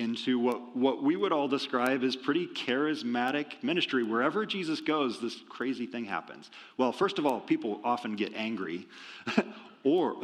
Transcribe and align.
into 0.00 0.38
what, 0.38 0.76
what 0.76 1.02
we 1.02 1.14
would 1.14 1.32
all 1.32 1.46
describe 1.46 2.02
as 2.02 2.16
pretty 2.16 2.46
charismatic 2.46 3.62
ministry. 3.62 4.02
Wherever 4.02 4.46
Jesus 4.46 4.80
goes, 4.80 5.20
this 5.20 5.36
crazy 5.48 5.86
thing 5.86 6.06
happens. 6.06 6.50
Well, 6.76 6.90
first 6.90 7.18
of 7.18 7.26
all, 7.26 7.40
people 7.40 7.80
often 7.84 8.16
get 8.16 8.34
angry, 8.34 8.88
or 9.84 10.16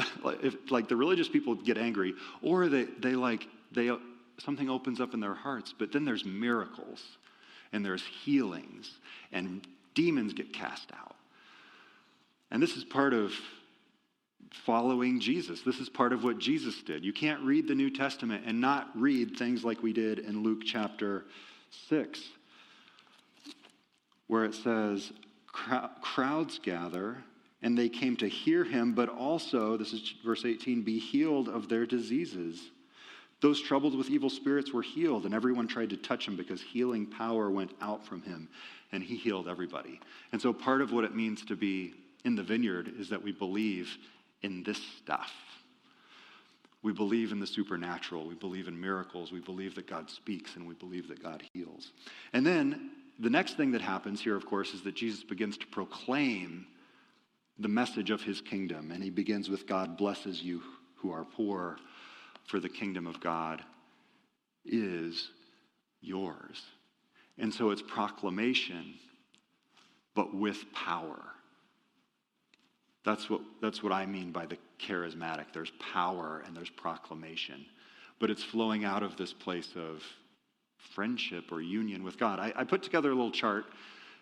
if, 0.43 0.57
like 0.71 0.89
the 0.89 0.97
religious 0.97 1.29
people 1.29 1.55
get 1.55 1.79
angry, 1.79 2.15
or 2.43 2.69
they, 2.69 2.85
they 2.85 3.15
like, 3.15 3.47
they, 3.73 3.91
something 4.39 4.71
opens 4.71 5.01
up 5.01 5.15
in 5.15 5.21
their 5.21 5.35
hearts, 5.35 5.75
but 5.79 5.93
then 5.93 6.05
there's 6.05 6.25
miracles, 6.25 7.05
and 7.73 7.85
there's 7.85 8.05
healings, 8.25 8.91
and 9.33 9.67
demons 9.95 10.33
get 10.33 10.53
cast 10.53 10.91
out. 10.93 11.17
And 12.51 12.63
this 12.63 12.77
is 12.77 12.85
part 12.85 13.13
of 13.13 13.33
following 14.65 15.21
Jesus. 15.21 15.63
This 15.63 15.79
is 15.79 15.89
part 15.89 16.13
of 16.13 16.25
what 16.25 16.39
Jesus 16.39 16.83
did. 16.83 17.05
You 17.05 17.13
can't 17.13 17.41
read 17.43 17.69
the 17.69 17.75
New 17.75 17.91
Testament 17.91 18.45
and 18.47 18.61
not 18.61 18.91
read 18.95 19.37
things 19.37 19.65
like 19.65 19.83
we 19.83 19.93
did 19.93 20.19
in 20.19 20.43
Luke 20.43 20.63
chapter 20.65 21.25
6, 21.89 22.21
where 24.27 24.45
it 24.45 24.55
says, 24.55 25.13
Crowds 25.53 26.59
gather, 26.59 27.17
and 27.63 27.77
they 27.77 27.89
came 27.89 28.17
to 28.17 28.29
hear 28.29 28.65
him, 28.65 28.93
but 28.93 29.09
also, 29.09 29.77
this 29.77 29.93
is 29.93 30.15
verse 30.25 30.45
18, 30.45 30.83
be 30.83 30.99
healed 30.99 31.49
of 31.49 31.69
their 31.69 31.87
diseases. 31.87 32.71
Those 33.41 33.61
troubled 33.61 33.97
with 33.97 34.11
evil 34.11 34.31
spirits 34.31 34.73
were 34.73 34.83
healed, 34.83 35.25
and 35.25 35.35
everyone 35.35 35.69
tried 35.69 35.91
to 35.91 35.97
touch 35.97 36.27
him 36.27 36.37
because 36.37 36.61
healing 36.61 37.07
power 37.07 37.51
went 37.51 37.73
out 37.81 38.05
from 38.05 38.23
him, 38.23 38.49
and 38.93 39.03
he 39.03 39.17
healed 39.17 39.49
everybody. 39.49 40.01
And 40.33 40.41
so, 40.41 40.53
part 40.53 40.81
of 40.81 40.93
what 40.93 41.05
it 41.05 41.15
means 41.15 41.45
to 41.47 41.57
be 41.57 41.95
in 42.25 42.35
the 42.35 42.43
vineyard 42.43 42.93
is 42.99 43.09
that 43.11 43.23
we 43.23 43.33
believe 43.33 43.97
in 44.43 44.63
this 44.63 44.81
stuff. 44.99 45.33
We 46.83 46.93
believe 46.93 47.33
in 47.33 47.41
the 47.41 47.47
supernatural. 47.47 48.27
We 48.27 48.35
believe 48.35 48.69
in 48.69 48.81
miracles. 48.81 49.33
We 49.33 49.41
believe 49.41 49.75
that 49.75 49.89
God 49.89 50.09
speaks 50.09 50.57
and 50.57 50.69
we 50.69 50.75
believe 50.75 51.09
that 51.09 51.23
God 51.23 51.43
heals. 51.53 51.93
And 52.33 52.47
then 52.47 52.91
the 53.19 53.31
next 53.31 53.57
thing 53.57 53.73
that 53.73 53.81
happens 53.81 54.21
here, 54.21 54.37
of 54.37 54.47
course, 54.47 54.73
is 54.75 54.83
that 54.83 54.95
Jesus 54.95 55.25
begins 55.25 55.57
to 55.59 55.67
proclaim 55.67 56.67
the 57.59 57.69
message 57.69 58.11
of 58.11 58.23
his 58.23 58.41
kingdom. 58.41 58.93
And 58.93 59.03
he 59.03 59.11
begins 59.11 59.49
with 59.49 59.67
God 59.67 59.97
blesses 59.97 60.43
you 60.43 60.63
who 60.97 61.11
are 61.13 61.25
poor, 61.25 61.79
for 62.45 62.61
the 62.61 62.69
kingdom 62.69 63.07
of 63.07 63.21
God 63.21 63.63
is 64.65 65.31
yours. 66.01 66.63
And 67.39 67.53
so 67.53 67.71
it's 67.71 67.83
proclamation, 67.83 68.95
but 70.15 70.35
with 70.35 70.73
power. 70.73 71.23
That's 73.07 73.31
what, 73.31 73.41
that's 73.63 73.85
what 73.85 73.93
I 73.93 74.05
mean 74.05 74.33
by 74.33 74.47
the 74.47 74.59
charismatic. 74.81 75.47
There's 75.55 75.71
power 75.93 76.43
and 76.45 76.57
there's 76.57 76.69
proclamation, 76.69 77.65
but 78.19 78.31
it's 78.31 78.43
flowing 78.43 78.85
out 78.85 79.05
of 79.05 79.17
this 79.17 79.33
place 79.33 79.69
of 79.77 80.03
friendship 80.77 81.53
or 81.53 81.61
union 81.61 82.03
with 82.03 82.19
God. 82.19 82.41
I, 82.41 82.53
I 82.57 82.65
put 82.65 82.83
together 82.83 83.13
a 83.13 83.15
little 83.15 83.31
chart, 83.31 83.67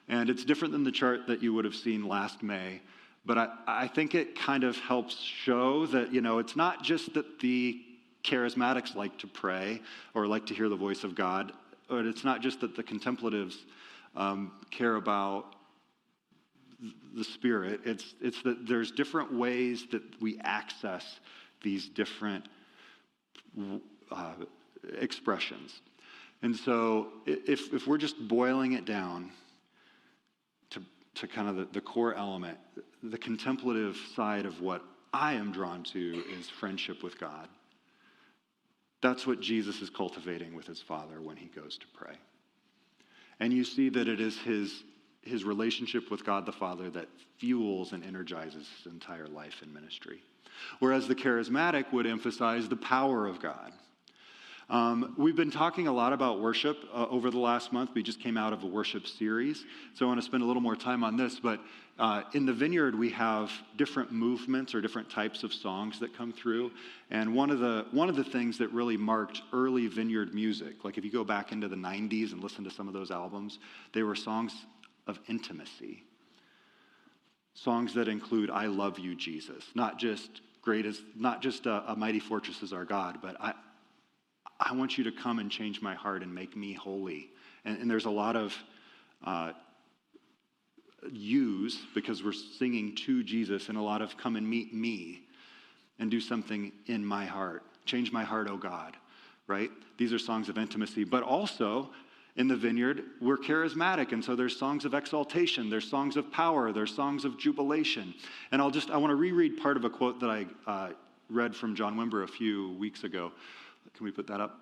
and 0.06 0.28
it's 0.28 0.44
different 0.44 0.72
than 0.72 0.84
the 0.84 0.92
chart 0.92 1.26
that 1.28 1.42
you 1.42 1.54
would 1.54 1.64
have 1.64 1.74
seen 1.74 2.06
last 2.06 2.42
May, 2.42 2.82
but 3.24 3.38
I, 3.38 3.48
I 3.66 3.88
think 3.88 4.14
it 4.14 4.38
kind 4.38 4.64
of 4.64 4.76
helps 4.76 5.18
show 5.18 5.86
that, 5.86 6.12
you 6.12 6.20
know, 6.20 6.38
it's 6.38 6.54
not 6.54 6.82
just 6.82 7.14
that 7.14 7.40
the 7.40 7.80
charismatics 8.22 8.94
like 8.94 9.16
to 9.20 9.26
pray 9.26 9.80
or 10.12 10.26
like 10.26 10.44
to 10.46 10.54
hear 10.54 10.68
the 10.68 10.76
voice 10.76 11.04
of 11.04 11.14
God, 11.14 11.52
but 11.88 12.04
it's 12.04 12.22
not 12.22 12.42
just 12.42 12.60
that 12.60 12.76
the 12.76 12.82
contemplatives 12.82 13.64
um, 14.14 14.52
care 14.70 14.96
about 14.96 15.54
the 17.14 17.24
Spirit. 17.24 17.80
It's, 17.84 18.14
it's 18.20 18.42
that 18.42 18.66
there's 18.66 18.90
different 18.90 19.32
ways 19.32 19.86
that 19.92 20.02
we 20.20 20.38
access 20.42 21.20
these 21.62 21.88
different 21.88 22.48
uh, 24.10 24.34
expressions. 24.98 25.80
And 26.42 26.54
so 26.54 27.08
if, 27.26 27.72
if 27.72 27.86
we're 27.86 27.98
just 27.98 28.28
boiling 28.28 28.72
it 28.72 28.84
down 28.84 29.30
to, 30.70 30.82
to 31.14 31.26
kind 31.26 31.48
of 31.48 31.56
the, 31.56 31.64
the 31.72 31.80
core 31.80 32.14
element, 32.14 32.58
the 33.02 33.18
contemplative 33.18 33.96
side 34.14 34.44
of 34.44 34.60
what 34.60 34.82
I 35.12 35.34
am 35.34 35.52
drawn 35.52 35.84
to 35.84 36.22
is 36.38 36.50
friendship 36.50 37.02
with 37.02 37.18
God. 37.18 37.48
That's 39.00 39.26
what 39.26 39.40
Jesus 39.40 39.80
is 39.80 39.90
cultivating 39.90 40.54
with 40.54 40.66
his 40.66 40.80
Father 40.80 41.20
when 41.20 41.36
he 41.36 41.46
goes 41.46 41.78
to 41.78 41.86
pray. 41.94 42.14
And 43.38 43.52
you 43.52 43.64
see 43.64 43.88
that 43.90 44.08
it 44.08 44.20
is 44.20 44.38
his 44.38 44.82
his 45.24 45.44
relationship 45.44 46.10
with 46.10 46.24
God 46.24 46.46
the 46.46 46.52
Father 46.52 46.90
that 46.90 47.08
fuels 47.38 47.92
and 47.92 48.04
energizes 48.04 48.68
his 48.76 48.92
entire 48.92 49.26
life 49.26 49.60
and 49.62 49.72
ministry. 49.72 50.22
Whereas 50.78 51.08
the 51.08 51.14
charismatic 51.14 51.92
would 51.92 52.06
emphasize 52.06 52.68
the 52.68 52.76
power 52.76 53.26
of 53.26 53.40
God. 53.40 53.72
Um, 54.70 55.14
we've 55.18 55.36
been 55.36 55.50
talking 55.50 55.88
a 55.88 55.92
lot 55.92 56.14
about 56.14 56.40
worship 56.40 56.78
uh, 56.92 57.06
over 57.10 57.30
the 57.30 57.38
last 57.38 57.72
month. 57.72 57.90
We 57.94 58.02
just 58.02 58.20
came 58.20 58.38
out 58.38 58.54
of 58.54 58.62
a 58.62 58.66
worship 58.66 59.06
series, 59.06 59.64
so 59.92 60.06
I 60.06 60.08
want 60.08 60.20
to 60.20 60.24
spend 60.24 60.42
a 60.42 60.46
little 60.46 60.62
more 60.62 60.76
time 60.76 61.04
on 61.04 61.18
this. 61.18 61.38
But 61.38 61.60
uh, 61.98 62.22
in 62.32 62.46
the 62.46 62.52
vineyard, 62.52 62.98
we 62.98 63.10
have 63.10 63.52
different 63.76 64.10
movements 64.10 64.74
or 64.74 64.80
different 64.80 65.10
types 65.10 65.42
of 65.42 65.52
songs 65.52 66.00
that 66.00 66.16
come 66.16 66.32
through. 66.32 66.70
And 67.10 67.34
one 67.34 67.50
of 67.50 67.58
the 67.58 67.86
one 67.90 68.08
of 68.08 68.16
the 68.16 68.24
things 68.24 68.56
that 68.58 68.72
really 68.72 68.96
marked 68.96 69.42
early 69.52 69.86
vineyard 69.86 70.34
music, 70.34 70.82
like 70.82 70.96
if 70.96 71.04
you 71.04 71.12
go 71.12 71.24
back 71.24 71.52
into 71.52 71.68
the 71.68 71.76
'90s 71.76 72.32
and 72.32 72.42
listen 72.42 72.64
to 72.64 72.70
some 72.70 72.88
of 72.88 72.94
those 72.94 73.10
albums, 73.10 73.58
they 73.92 74.02
were 74.02 74.16
songs 74.16 74.64
of 75.06 75.18
intimacy. 75.28 76.04
Songs 77.54 77.94
that 77.94 78.08
include 78.08 78.50
I 78.50 78.66
love 78.66 78.98
you, 78.98 79.14
Jesus, 79.14 79.64
not 79.74 79.98
just 79.98 80.40
great 80.62 80.86
as 80.86 81.02
not 81.14 81.42
just 81.42 81.66
a, 81.66 81.92
a 81.92 81.96
mighty 81.96 82.20
fortress 82.20 82.62
is 82.62 82.72
our 82.72 82.84
God, 82.84 83.18
but 83.22 83.36
I 83.40 83.54
I 84.58 84.72
want 84.72 84.96
you 84.96 85.04
to 85.04 85.12
come 85.12 85.38
and 85.38 85.50
change 85.50 85.82
my 85.82 85.94
heart 85.94 86.22
and 86.22 86.34
make 86.34 86.56
me 86.56 86.72
holy. 86.72 87.30
And, 87.64 87.78
and 87.78 87.90
there's 87.90 88.04
a 88.04 88.10
lot 88.10 88.36
of 88.36 88.56
uh, 89.24 89.52
use 91.10 91.78
because 91.94 92.22
we're 92.22 92.32
singing 92.32 92.94
to 93.06 93.22
Jesus, 93.22 93.68
and 93.68 93.76
a 93.76 93.82
lot 93.82 94.00
of 94.00 94.16
come 94.16 94.36
and 94.36 94.48
meet 94.48 94.72
me 94.72 95.22
and 95.98 96.10
do 96.10 96.20
something 96.20 96.72
in 96.86 97.04
my 97.04 97.24
heart. 97.24 97.62
Change 97.84 98.12
my 98.12 98.24
heart, 98.24 98.48
oh 98.50 98.56
God, 98.56 98.96
right? 99.46 99.70
These 99.98 100.12
are 100.12 100.18
songs 100.18 100.48
of 100.48 100.56
intimacy, 100.56 101.04
but 101.04 101.22
also 101.22 101.90
in 102.36 102.48
the 102.48 102.56
vineyard, 102.56 103.02
we're 103.20 103.38
charismatic. 103.38 104.12
And 104.12 104.24
so 104.24 104.34
there's 104.34 104.56
songs 104.56 104.84
of 104.84 104.94
exaltation, 104.94 105.70
there's 105.70 105.88
songs 105.88 106.16
of 106.16 106.32
power, 106.32 106.72
there's 106.72 106.94
songs 106.94 107.24
of 107.24 107.38
jubilation. 107.38 108.14
And 108.50 108.60
I'll 108.60 108.70
just, 108.70 108.90
I 108.90 108.96
want 108.96 109.12
to 109.12 109.16
reread 109.16 109.58
part 109.58 109.76
of 109.76 109.84
a 109.84 109.90
quote 109.90 110.20
that 110.20 110.30
I 110.30 110.46
uh, 110.66 110.90
read 111.30 111.54
from 111.54 111.76
John 111.76 111.96
Wimber 111.96 112.24
a 112.24 112.28
few 112.28 112.72
weeks 112.72 113.04
ago. 113.04 113.30
Can 113.94 114.04
we 114.04 114.10
put 114.10 114.26
that 114.26 114.40
up? 114.40 114.60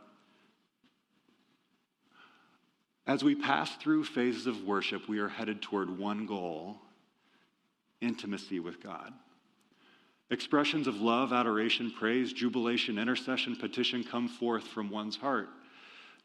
As 3.07 3.25
we 3.25 3.35
pass 3.35 3.75
through 3.77 4.05
phases 4.05 4.47
of 4.47 4.63
worship, 4.65 5.09
we 5.09 5.19
are 5.19 5.29
headed 5.29 5.61
toward 5.61 5.99
one 5.99 6.27
goal 6.27 6.79
intimacy 8.01 8.61
with 8.61 8.83
God. 8.83 9.13
Expressions 10.31 10.87
of 10.87 10.97
love, 11.01 11.33
adoration, 11.33 11.91
praise, 11.91 12.33
jubilation, 12.33 12.99
intercession, 12.99 13.57
petition 13.57 14.05
come 14.05 14.29
forth 14.29 14.67
from 14.67 14.91
one's 14.91 15.17
heart. 15.17 15.49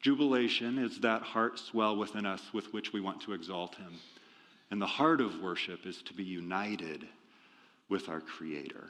Jubilation 0.02 0.78
is 0.78 1.00
that 1.00 1.22
heart 1.22 1.60
swell 1.60 1.96
within 1.96 2.26
us 2.26 2.42
with 2.54 2.72
which 2.74 2.94
we 2.94 3.02
want 3.02 3.22
to 3.22 3.34
exalt 3.34 3.76
Him. 3.76 3.94
And 4.70 4.82
the 4.82 4.88
heart 4.88 5.22
of 5.22 5.42
worship 5.42 5.86
is 5.86 6.02
to 6.04 6.14
be 6.14 6.24
united 6.24 7.08
with 7.90 8.10
our 8.10 8.20
Creator. 8.20 8.90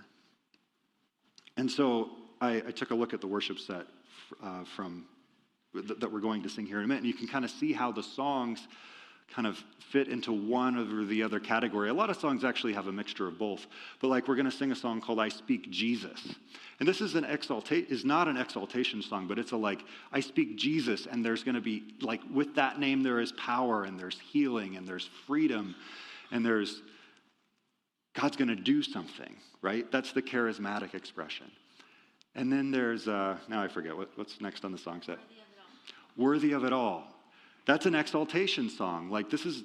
And 1.56 1.71
so 1.71 2.09
I, 2.42 2.57
I 2.57 2.71
took 2.71 2.92
a 2.92 2.95
look 2.95 3.13
at 3.13 3.21
the 3.21 3.27
worship 3.27 3.59
set 3.59 3.86
uh, 4.44 4.63
from 4.75 5.06
that 5.74 6.12
we're 6.12 6.19
going 6.19 6.42
to 6.42 6.50
sing 6.50 6.65
here 6.65 6.80
in 6.80 6.86
a 6.86 6.88
minute, 6.88 7.04
and 7.04 7.07
you 7.07 7.13
can 7.13 7.27
kind 7.27 7.45
of 7.45 7.51
see 7.51 7.71
how 7.71 7.92
the 7.92 8.01
songs 8.01 8.68
kind 9.33 9.47
of 9.47 9.63
fit 9.91 10.07
into 10.07 10.31
one 10.31 10.75
or 10.75 11.06
the 11.06 11.24
other 11.24 11.39
category. 11.39 11.89
A 11.89 11.94
lot 11.94 12.09
of 12.09 12.18
songs 12.18 12.44
actually 12.44 12.74
have 12.74 12.88
a 12.88 12.91
mixture 12.91 13.27
of 13.27 13.38
both. 13.38 13.68
But 14.01 14.07
like 14.07 14.27
we're 14.27 14.35
going 14.35 14.50
to 14.50 14.51
sing 14.51 14.71
a 14.71 14.75
song 14.75 15.01
called 15.01 15.19
I 15.19 15.29
Speak 15.29 15.69
Jesus. 15.69 16.35
And 16.79 16.88
this 16.88 17.01
is 17.01 17.15
an 17.15 17.24
exaltation 17.24 17.88
is 17.89 18.06
not 18.06 18.27
an 18.27 18.38
exaltation 18.38 19.01
song, 19.01 19.27
but 19.27 19.39
it's 19.39 19.51
a 19.51 19.57
like 19.57 19.83
I 20.12 20.19
speak 20.19 20.57
Jesus 20.57 21.07
and 21.07 21.25
there's 21.25 21.44
going 21.44 21.56
to 21.56 21.62
be 21.62 21.95
like 22.01 22.21
with 22.31 22.56
that 22.56 22.79
name 22.79 23.03
there 23.03 23.19
is 23.19 23.31
power 23.33 23.83
and 23.83 24.00
there's 24.00 24.19
healing 24.19 24.75
and 24.75 24.88
there's 24.88 25.09
freedom 25.25 25.75
and 26.31 26.45
there's 26.45 26.81
God's 28.13 28.35
going 28.35 28.50
to 28.50 28.56
do 28.56 28.81
something, 28.81 29.35
right? 29.62 29.89
That's 29.91 30.12
the 30.12 30.21
charismatic 30.21 30.95
expression. 30.95 31.51
And 32.35 32.51
then 32.51 32.71
there's 32.71 33.07
uh, 33.07 33.38
now 33.47 33.62
I 33.62 33.68
forget 33.68 33.95
what, 33.95 34.09
what's 34.15 34.39
next 34.41 34.65
on 34.65 34.71
the 34.71 34.77
song 34.77 35.01
set. 35.03 35.18
worthy 36.15 36.51
of 36.51 36.63
it 36.63 36.74
all. 36.74 37.07
That's 37.68 37.86
an 37.86 37.96
exaltation 37.96 38.69
song. 38.69 39.12
Like, 39.12 39.30
this 39.30 39.46
is, 39.46 39.64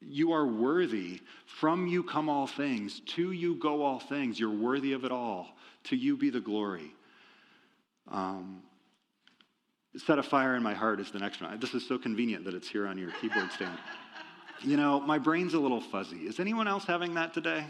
you 0.00 0.32
are 0.32 0.46
worthy. 0.46 1.20
From 1.44 1.86
you 1.86 2.02
come 2.02 2.30
all 2.30 2.46
things. 2.46 3.00
To 3.14 3.32
you 3.32 3.56
go 3.56 3.82
all 3.82 4.00
things. 4.00 4.40
You're 4.40 4.50
worthy 4.50 4.94
of 4.94 5.04
it 5.04 5.12
all. 5.12 5.48
To 5.84 5.96
you 5.96 6.16
be 6.16 6.30
the 6.30 6.40
glory. 6.40 6.90
Um, 8.10 8.62
Set 9.96 10.18
a 10.18 10.24
fire 10.24 10.56
in 10.56 10.62
my 10.62 10.74
heart 10.74 10.98
is 10.98 11.12
the 11.12 11.20
next 11.20 11.40
one. 11.40 11.56
This 11.60 11.72
is 11.72 11.86
so 11.86 11.98
convenient 11.98 12.44
that 12.46 12.54
it's 12.54 12.66
here 12.66 12.88
on 12.88 12.98
your 12.98 13.12
keyboard 13.20 13.52
stand. 13.52 13.78
You 14.62 14.78
know, 14.78 15.00
my 15.00 15.18
brain's 15.18 15.52
a 15.52 15.58
little 15.58 15.80
fuzzy. 15.80 16.26
Is 16.26 16.40
anyone 16.40 16.66
else 16.66 16.84
having 16.84 17.12
that 17.14 17.34
today? 17.34 17.66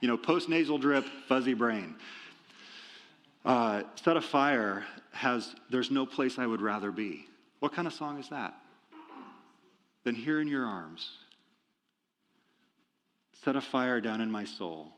You 0.00 0.06
know, 0.06 0.16
post 0.16 0.48
nasal 0.48 0.78
drip, 0.78 1.04
fuzzy 1.26 1.54
brain. 1.54 1.96
Uh, 3.44 3.82
Set 3.96 4.16
a 4.16 4.20
fire 4.20 4.84
has 5.10 5.56
There's 5.68 5.90
no 5.90 6.06
place 6.06 6.38
I 6.38 6.46
would 6.46 6.60
rather 6.60 6.92
be. 6.92 7.26
What 7.58 7.72
kind 7.72 7.88
of 7.88 7.94
song 7.94 8.20
is 8.20 8.28
that? 8.28 8.54
Than 10.08 10.14
here 10.14 10.40
in 10.40 10.48
your 10.48 10.64
arms. 10.64 11.06
Set 13.44 13.56
a 13.56 13.60
fire 13.60 14.00
down 14.00 14.22
in 14.22 14.30
my 14.30 14.46
soul. 14.46 14.88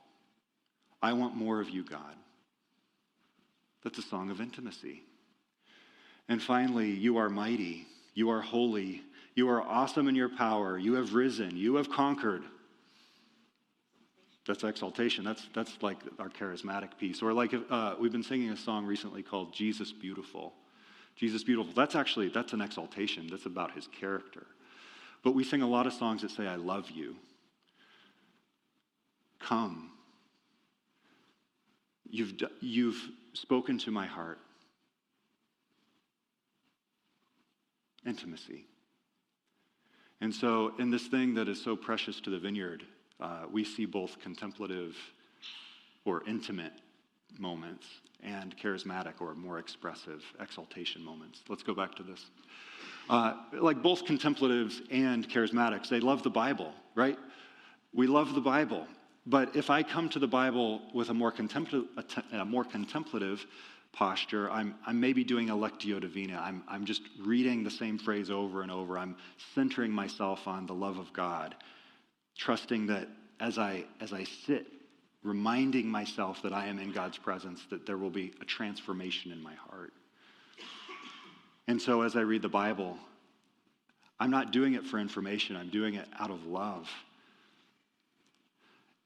I 1.02 1.14
want 1.14 1.34
more 1.34 1.60
of 1.60 1.68
you, 1.68 1.82
God. 1.82 2.14
That's 3.82 3.98
a 3.98 4.02
song 4.02 4.30
of 4.30 4.40
intimacy. 4.40 5.02
And 6.28 6.40
finally, 6.40 6.92
you 6.92 7.16
are 7.16 7.28
mighty, 7.28 7.88
you 8.14 8.30
are 8.30 8.40
holy, 8.40 9.02
you 9.34 9.48
are 9.50 9.60
awesome 9.60 10.06
in 10.06 10.14
your 10.14 10.28
power, 10.28 10.78
you 10.78 10.92
have 10.92 11.12
risen, 11.12 11.56
you 11.56 11.74
have 11.74 11.90
conquered. 11.90 12.44
That's 14.46 14.62
exaltation. 14.62 15.24
That's, 15.24 15.44
that's 15.52 15.76
like 15.82 15.98
our 16.20 16.28
charismatic 16.28 16.96
piece. 17.00 17.20
Or 17.20 17.32
like 17.32 17.52
uh, 17.68 17.96
we've 17.98 18.12
been 18.12 18.22
singing 18.22 18.50
a 18.50 18.56
song 18.56 18.86
recently 18.86 19.24
called 19.24 19.52
Jesus 19.52 19.90
Beautiful. 19.90 20.52
Jesus 21.16 21.42
Beautiful. 21.42 21.72
That's 21.72 21.96
actually, 21.96 22.28
that's 22.28 22.52
an 22.52 22.60
exaltation. 22.60 23.26
That's 23.28 23.46
about 23.46 23.72
his 23.72 23.88
character. 23.88 24.46
But 25.22 25.34
we 25.34 25.44
sing 25.44 25.62
a 25.62 25.68
lot 25.68 25.86
of 25.86 25.92
songs 25.92 26.22
that 26.22 26.30
say, 26.30 26.46
I 26.46 26.56
love 26.56 26.90
you. 26.90 27.16
Come. 29.38 29.92
You've, 32.08 32.34
you've 32.60 33.02
spoken 33.34 33.78
to 33.78 33.90
my 33.90 34.06
heart. 34.06 34.38
intimacy. 38.06 38.66
And 40.20 40.34
so, 40.34 40.72
in 40.78 40.90
this 40.90 41.06
thing 41.06 41.34
that 41.34 41.48
is 41.48 41.62
so 41.62 41.76
precious 41.76 42.20
to 42.20 42.30
the 42.30 42.38
vineyard, 42.38 42.84
uh, 43.20 43.44
we 43.50 43.64
see 43.64 43.86
both 43.86 44.18
contemplative 44.20 44.96
or 46.04 46.22
intimate 46.26 46.72
moments 47.38 47.86
and 48.22 48.56
charismatic 48.56 49.20
or 49.20 49.34
more 49.34 49.58
expressive 49.58 50.22
exaltation 50.40 51.02
moments. 51.02 51.42
Let's 51.48 51.62
go 51.62 51.74
back 51.74 51.94
to 51.94 52.02
this. 52.02 52.26
Uh, 53.10 53.34
like 53.52 53.82
both 53.82 54.04
contemplatives 54.04 54.82
and 54.90 55.28
charismatics, 55.28 55.88
they 55.88 56.00
love 56.00 56.22
the 56.22 56.30
Bible, 56.30 56.72
right? 56.94 57.18
We 57.92 58.06
love 58.06 58.34
the 58.34 58.40
Bible. 58.40 58.86
But 59.26 59.56
if 59.56 59.68
I 59.68 59.82
come 59.82 60.08
to 60.10 60.18
the 60.18 60.28
Bible 60.28 60.80
with 60.94 61.10
a 61.10 61.14
more, 61.14 61.34
a 62.32 62.44
more 62.44 62.64
contemplative 62.64 63.44
posture. 63.92 64.50
I'm, 64.50 64.74
I'm 64.86 65.00
maybe 65.00 65.24
doing 65.24 65.50
a 65.50 65.54
lectio 65.54 66.00
divina. 66.00 66.40
I'm, 66.40 66.62
I'm 66.68 66.84
just 66.84 67.02
reading 67.20 67.64
the 67.64 67.70
same 67.70 67.98
phrase 67.98 68.30
over 68.30 68.62
and 68.62 68.70
over. 68.70 68.98
I'm 68.98 69.16
centering 69.54 69.90
myself 69.90 70.46
on 70.46 70.66
the 70.66 70.74
love 70.74 70.98
of 70.98 71.12
God, 71.12 71.54
trusting 72.38 72.86
that 72.86 73.08
as 73.40 73.58
I, 73.58 73.84
as 74.00 74.12
I 74.12 74.24
sit, 74.24 74.66
reminding 75.22 75.88
myself 75.88 76.42
that 76.42 76.52
I 76.52 76.66
am 76.66 76.78
in 76.78 76.92
God's 76.92 77.18
presence, 77.18 77.62
that 77.70 77.86
there 77.86 77.98
will 77.98 78.10
be 78.10 78.32
a 78.40 78.44
transformation 78.44 79.32
in 79.32 79.42
my 79.42 79.54
heart. 79.54 79.92
And 81.70 81.80
so 81.80 82.02
as 82.02 82.16
I 82.16 82.22
read 82.22 82.42
the 82.42 82.48
Bible, 82.48 82.98
I'm 84.18 84.32
not 84.32 84.50
doing 84.50 84.74
it 84.74 84.84
for 84.84 84.98
information, 84.98 85.54
I'm 85.54 85.68
doing 85.68 85.94
it 85.94 86.08
out 86.18 86.32
of 86.32 86.44
love. 86.44 86.90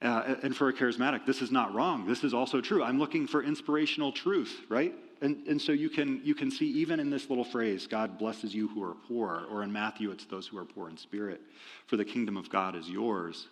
Uh, 0.00 0.36
and 0.42 0.56
for 0.56 0.70
a 0.70 0.72
charismatic, 0.72 1.26
this 1.26 1.42
is 1.42 1.50
not 1.50 1.74
wrong. 1.74 2.06
This 2.06 2.24
is 2.24 2.32
also 2.32 2.62
true. 2.62 2.82
I'm 2.82 2.98
looking 2.98 3.26
for 3.26 3.42
inspirational 3.42 4.12
truth, 4.12 4.62
right? 4.70 4.94
And, 5.20 5.46
and 5.46 5.60
so 5.60 5.72
you 5.72 5.90
can, 5.90 6.22
you 6.24 6.34
can 6.34 6.50
see 6.50 6.64
even 6.64 7.00
in 7.00 7.10
this 7.10 7.28
little 7.28 7.44
phrase, 7.44 7.86
God 7.86 8.16
blesses 8.16 8.54
you 8.54 8.68
who 8.68 8.82
are 8.82 8.94
poor, 9.08 9.44
or 9.50 9.62
in 9.62 9.70
Matthew, 9.70 10.10
it's 10.10 10.24
those 10.24 10.46
who 10.46 10.56
are 10.56 10.64
poor 10.64 10.88
in 10.88 10.96
spirit, 10.96 11.42
for 11.86 11.98
the 11.98 12.04
kingdom 12.04 12.38
of 12.38 12.48
God 12.48 12.76
is 12.76 12.88
yours. 12.88 13.46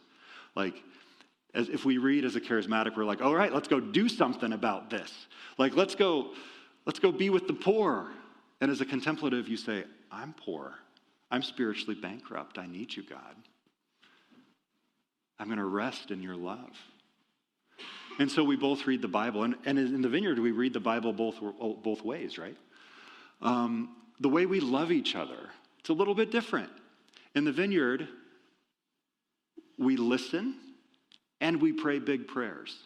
Like, 0.56 0.82
as 1.52 1.68
if 1.68 1.84
we 1.84 1.98
read 1.98 2.24
as 2.24 2.34
a 2.34 2.40
charismatic, 2.40 2.96
we're 2.96 3.04
like, 3.04 3.20
all 3.20 3.34
right, 3.34 3.52
let's 3.52 3.68
go 3.68 3.78
do 3.78 4.08
something 4.08 4.54
about 4.54 4.88
this. 4.88 5.12
Like, 5.58 5.76
let's 5.76 5.94
go, 5.94 6.30
let's 6.86 6.98
go 6.98 7.12
be 7.12 7.28
with 7.28 7.46
the 7.46 7.52
poor. 7.52 8.10
And 8.62 8.70
as 8.70 8.80
a 8.80 8.84
contemplative, 8.84 9.48
you 9.48 9.56
say, 9.56 9.82
I'm 10.12 10.34
poor. 10.34 10.72
I'm 11.32 11.42
spiritually 11.42 11.96
bankrupt. 12.00 12.58
I 12.58 12.66
need 12.68 12.94
you, 12.94 13.02
God. 13.02 13.34
I'm 15.36 15.48
going 15.48 15.58
to 15.58 15.64
rest 15.64 16.12
in 16.12 16.22
your 16.22 16.36
love. 16.36 16.70
And 18.20 18.30
so 18.30 18.44
we 18.44 18.54
both 18.54 18.86
read 18.86 19.02
the 19.02 19.08
Bible. 19.08 19.42
And, 19.42 19.56
and 19.64 19.80
in 19.80 20.00
the 20.00 20.08
vineyard, 20.08 20.38
we 20.38 20.52
read 20.52 20.74
the 20.74 20.80
Bible 20.80 21.12
both, 21.12 21.40
both 21.82 22.04
ways, 22.04 22.38
right? 22.38 22.56
Um, 23.40 23.96
the 24.20 24.28
way 24.28 24.46
we 24.46 24.60
love 24.60 24.92
each 24.92 25.16
other, 25.16 25.48
it's 25.80 25.88
a 25.88 25.94
little 25.94 26.14
bit 26.14 26.30
different. 26.30 26.70
In 27.34 27.44
the 27.44 27.52
vineyard, 27.52 28.06
we 29.76 29.96
listen 29.96 30.54
and 31.40 31.60
we 31.60 31.72
pray 31.72 31.98
big 31.98 32.28
prayers. 32.28 32.78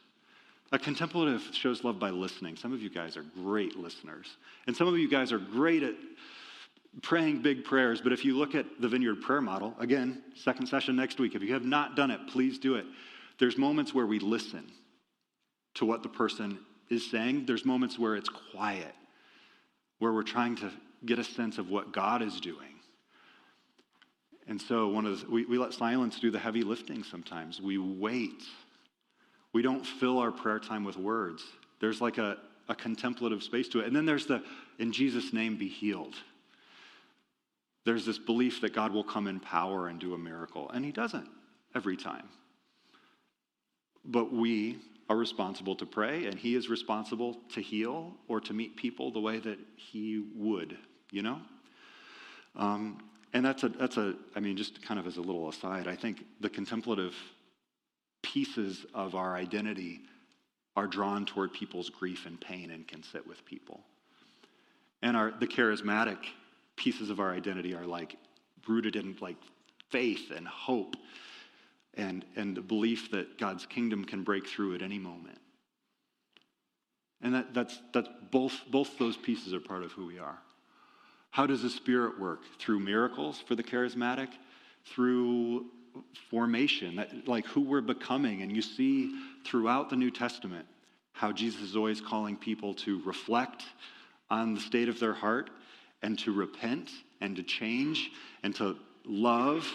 A 0.73 0.79
contemplative 0.79 1.43
shows 1.53 1.85
love 1.85 1.99
by 1.99 2.11
listening. 2.11 2.57
Some 2.57 2.73
of 2.73 2.83
you 2.83 2.91
guys 2.91 3.17
are 3.17 3.25
great 3.35 3.77
listeners. 3.77 4.37
And 4.67 4.77
some 4.77 4.89
of 4.89 4.99
you 4.99 5.09
guys 5.09 5.31
are 5.33 5.39
great 5.39 5.83
at 5.83 5.95
praying 7.03 7.43
big 7.43 7.65
prayers, 7.65 8.01
but 8.01 8.13
if 8.13 8.25
you 8.25 8.37
look 8.37 8.55
at 8.55 8.67
the 8.81 8.89
Vineyard 8.89 9.17
prayer 9.17 9.41
model, 9.41 9.75
again, 9.79 10.23
second 10.35 10.67
session 10.67 10.97
next 10.97 11.21
week, 11.21 11.35
if 11.35 11.43
you 11.43 11.53
have 11.53 11.65
not 11.65 11.95
done 11.95 12.11
it, 12.11 12.21
please 12.29 12.59
do 12.59 12.75
it. 12.75 12.87
There's 13.39 13.59
moments 13.59 13.95
where 13.95 14.07
we 14.07 14.19
listen 14.19 14.65
to 15.75 15.85
what 15.85 16.03
the 16.03 16.09
person 16.09 16.59
is 16.89 17.09
saying, 17.11 17.45
there's 17.47 17.65
moments 17.65 17.99
where 17.99 18.17
it's 18.17 18.29
quiet, 18.29 18.95
where 19.99 20.13
we're 20.13 20.23
trying 20.23 20.57
to 20.57 20.71
get 21.05 21.19
a 21.19 21.25
sense 21.25 21.59
of 21.59 21.69
what 21.69 21.93
God 21.93 22.23
is 22.23 22.41
doing. 22.41 22.81
And 24.49 24.61
so 24.61 24.89
one 24.89 25.05
of 25.05 25.21
the, 25.21 25.31
we, 25.31 25.45
we 25.45 25.59
let 25.59 25.75
silence 25.75 26.19
do 26.21 26.31
the 26.31 26.39
heavy 26.39 26.63
lifting 26.63 27.03
sometimes. 27.03 27.61
We 27.61 27.79
wait. 27.79 28.43
We 29.57 29.63
don't 29.63 29.87
fill 29.87 30.19
our 30.19 30.31
prayer 30.31 30.59
time 30.59 30.85
with 30.85 30.99
words. 30.99 31.43
There's 31.81 32.03
like 32.03 32.19
a, 32.19 32.37
a 32.69 32.75
contemplative 32.75 33.43
space 33.43 33.69
to 33.71 33.81
it. 33.81 33.87
And 33.87 33.97
then 33.97 34.05
there's 34.05 34.27
the, 34.27 34.43
in 34.79 34.93
Jesus' 34.93 35.33
name, 35.33 35.57
be 35.57 35.67
healed 35.67 36.15
there's 37.87 38.05
this 38.05 38.19
belief 38.19 38.61
that 38.61 38.75
God 38.75 38.93
will 38.93 39.05
come 39.05 39.29
in 39.29 39.39
power 39.39 39.87
and 39.87 39.99
do 39.99 40.13
a 40.13 40.19
miracle, 40.19 40.69
and 40.71 40.85
He 40.85 40.91
doesn't 40.91 41.29
every 41.75 41.97
time. 41.97 42.29
But 44.05 44.33
we 44.33 44.81
are 45.09 45.17
responsible 45.17 45.77
to 45.77 45.87
pray, 45.87 46.27
and 46.27 46.35
He 46.35 46.57
is 46.57 46.69
responsible 46.69 47.37
to 47.55 47.61
heal 47.61 48.13
or 48.27 48.41
to 48.41 48.53
meet 48.53 48.77
people 48.77 49.13
the 49.13 49.21
way 49.21 49.39
that 49.39 49.59
He 49.77 50.25
would, 50.35 50.77
you 51.13 51.23
know? 51.23 51.41
Um, 52.57 52.99
and 53.33 53.45
that's 53.45 53.63
a, 53.63 53.69
that's 53.69 53.99
a, 53.99 54.17
I 54.35 54.41
mean, 54.41 54.57
just 54.57 54.83
kind 54.83 54.99
of 54.99 55.07
as 55.07 55.17
a 55.17 55.23
little 55.23 55.49
aside, 55.49 55.87
I 55.87 55.95
think 55.95 56.25
the 56.41 56.51
contemplative 56.51 57.15
pieces 58.33 58.85
of 58.95 59.15
our 59.15 59.37
identity 59.37 60.01
are 60.77 60.87
drawn 60.87 61.25
toward 61.25 61.53
people's 61.53 61.89
grief 61.89 62.27
and 62.27 62.41
pain 62.41 62.71
and 62.71 62.87
can 62.87 63.03
sit 63.03 63.27
with 63.27 63.45
people. 63.45 63.81
And 65.03 65.17
our, 65.17 65.31
the 65.31 65.47
charismatic 65.47 66.19
pieces 66.77 67.11
of 67.11 67.21
our 67.21 67.33
identity 67.33 67.75
are 67.75 67.87
like 67.87 68.17
rooted 68.69 68.97
in 68.97 69.17
like 69.21 69.37
faith 69.91 70.31
and 70.35 70.47
hope 70.47 70.97
and, 71.95 72.25
and 72.37 72.57
the 72.57 72.61
belief 72.61 73.11
that 73.13 73.39
God's 73.39 73.65
kingdom 73.65 74.05
can 74.05 74.23
break 74.23 74.47
through 74.47 74.75
at 74.75 74.83
any 74.83 74.99
moment. 74.99 75.39
And 77.23 77.35
that, 77.35 77.55
that's, 77.55 77.81
that's 77.95 78.09
both, 78.31 78.61
both 78.71 78.99
those 78.99 79.17
pieces 79.17 79.55
are 79.55 79.61
part 79.61 79.83
of 79.83 79.93
who 79.93 80.07
we 80.07 80.19
are. 80.19 80.39
How 81.31 81.47
does 81.47 81.63
the 81.63 81.71
Spirit 81.71 82.21
work? 82.21 82.41
Through 82.59 82.81
miracles 82.81 83.43
for 83.47 83.55
the 83.55 83.63
charismatic, 83.63 84.29
through 84.85 85.67
formation, 86.31 86.97
that, 86.97 87.29
like 87.29 87.47
who 87.47 87.61
we're 87.61 87.81
becoming. 87.81 88.43
And 88.43 88.55
you 88.55 88.63
see 88.63 89.15
throughout 89.45 89.91
the 89.91 89.97
New 89.97 90.11
Testament 90.11 90.67
how 91.13 91.33
Jesus 91.33 91.61
is 91.63 91.77
always 91.77 92.01
calling 92.01 92.37
people 92.37 92.75
to 92.75 93.01
reflect 93.05 93.65
on 94.31 94.55
the 94.55 94.61
state 94.61 94.89
of 94.89 95.01
their 95.01 95.15
heart 95.15 95.51
and 96.03 96.19
to 96.21 96.33
repent 96.33 96.91
and 97.21 97.37
to 97.37 97.43
change 97.43 98.11
and 98.43 98.55
to 98.57 98.77
love 99.05 99.67